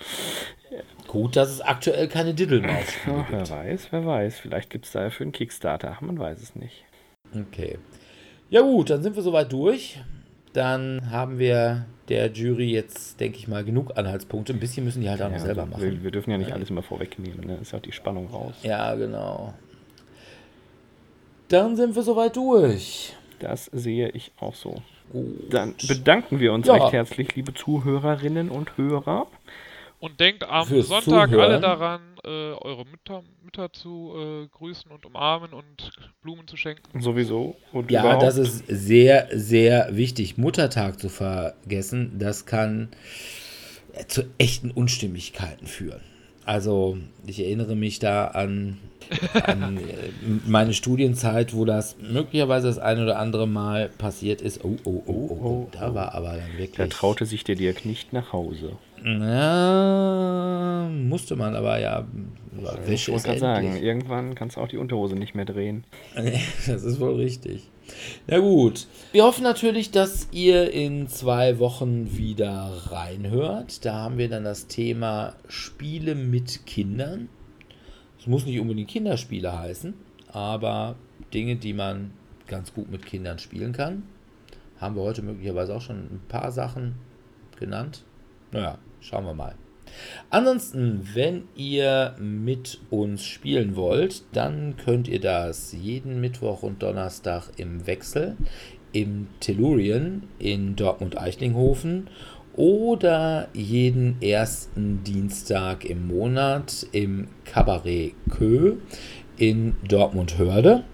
[1.07, 4.41] Gut, dass es aktuell keine Diddlemaus Ja, wer weiß, wer weiß.
[4.41, 5.97] Vielleicht gibt es dafür einen Kickstarter.
[6.01, 6.85] Man weiß es nicht.
[7.35, 7.79] Okay.
[8.51, 10.01] Ja gut, dann sind wir soweit durch.
[10.53, 14.53] Dann haben wir der Jury jetzt, denke ich mal, genug Anhaltspunkte.
[14.53, 16.03] Ein bisschen müssen die halt auch noch Ja, selber wir, machen.
[16.03, 17.47] wir dürfen ja nicht alles immer vorwegnehmen.
[17.47, 17.59] Ne?
[17.63, 18.55] Ist ja auch die Spannung raus.
[18.63, 19.55] Ja, genau.
[21.49, 23.15] Dann sind wir soweit durch.
[23.39, 24.77] Das sehe ich auch so.
[25.13, 25.53] Gut.
[25.53, 26.75] Dann bedanken wir uns Ja.
[26.75, 29.27] recht herzlich, liebe Zuhörerinnen und Hörer.
[30.01, 31.41] Und denkt am Fürs Sonntag Zuhören.
[31.53, 35.91] alle daran, äh, eure Mütter, Mütter zu äh, grüßen und umarmen und
[36.23, 37.01] Blumen zu schenken.
[37.01, 37.57] Sowieso.
[37.73, 38.23] Und Ja, überhaupt.
[38.23, 40.39] das ist sehr, sehr wichtig.
[40.39, 42.89] Muttertag zu vergessen, das kann
[43.95, 46.01] äh, zu echten Unstimmigkeiten führen.
[46.45, 48.79] Also, ich erinnere mich da an,
[49.45, 50.11] an äh,
[50.45, 54.65] meine Studienzeit, wo das möglicherweise das ein oder andere Mal passiert ist.
[54.65, 55.69] Oh, oh, oh, oh, oh.
[55.71, 56.73] Da war aber dann wirklich.
[56.77, 58.77] Da traute sich der Dirk nicht nach Hause.
[59.05, 62.07] Ja, musste man aber ja.
[62.87, 65.85] Ich wollte gerade sagen, irgendwann kannst du auch die Unterhose nicht mehr drehen.
[66.67, 67.69] Das ist wohl richtig.
[68.27, 68.87] Na gut.
[69.11, 73.85] Wir hoffen natürlich, dass ihr in zwei Wochen wieder reinhört.
[73.85, 77.29] Da haben wir dann das Thema Spiele mit Kindern.
[78.21, 79.95] Es muss nicht unbedingt Kinderspiele heißen,
[80.29, 80.95] aber
[81.35, 82.13] Dinge, die man
[82.47, 84.05] ganz gut mit Kindern spielen kann.
[84.79, 86.95] Haben wir heute möglicherweise auch schon ein paar Sachen
[87.59, 88.05] genannt.
[88.53, 89.55] Naja, schauen wir mal.
[90.31, 97.51] Ansonsten, wenn ihr mit uns spielen wollt, dann könnt ihr das jeden Mittwoch und Donnerstag
[97.57, 98.37] im Wechsel
[98.93, 102.09] im Tellurien in Dortmund-Eichlinghofen
[102.55, 108.77] oder jeden ersten Dienstag im Monat im Cabaret Kö
[109.39, 110.85] in Dortmund-Hörde.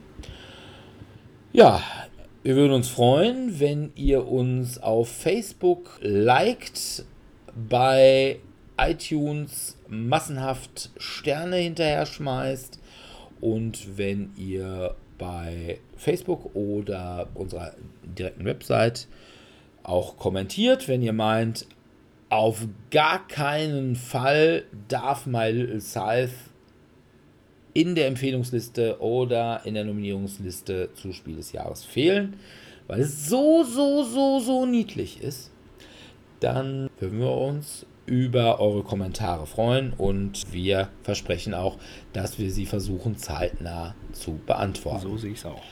[1.52, 1.82] Ja,
[2.44, 7.04] wir würden uns freuen, wenn ihr uns auf Facebook liked,
[7.68, 8.38] bei
[8.78, 12.78] iTunes massenhaft Sterne hinterher schmeißt.
[13.40, 19.08] Und wenn ihr bei Facebook oder unserer direkten Website
[19.82, 21.66] auch kommentiert, wenn ihr meint,
[22.30, 26.32] auf gar keinen Fall darf My Little Scythe
[27.72, 32.36] in der Empfehlungsliste oder in der Nominierungsliste zu Spiel des Jahres fehlen,
[32.86, 35.50] weil es so, so, so, so niedlich ist,
[36.40, 41.76] dann würden wir uns über eure Kommentare freuen und wir versprechen auch,
[42.12, 45.02] dass wir sie versuchen zeitnah zu beantworten.
[45.02, 45.62] So sehe ich es auch.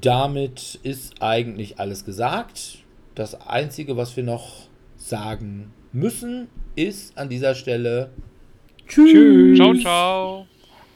[0.00, 2.78] Damit ist eigentlich alles gesagt.
[3.14, 8.10] Das Einzige, was wir noch sagen müssen, ist an dieser Stelle
[8.86, 9.56] Tschüss.
[9.56, 10.46] Ciao, ciao.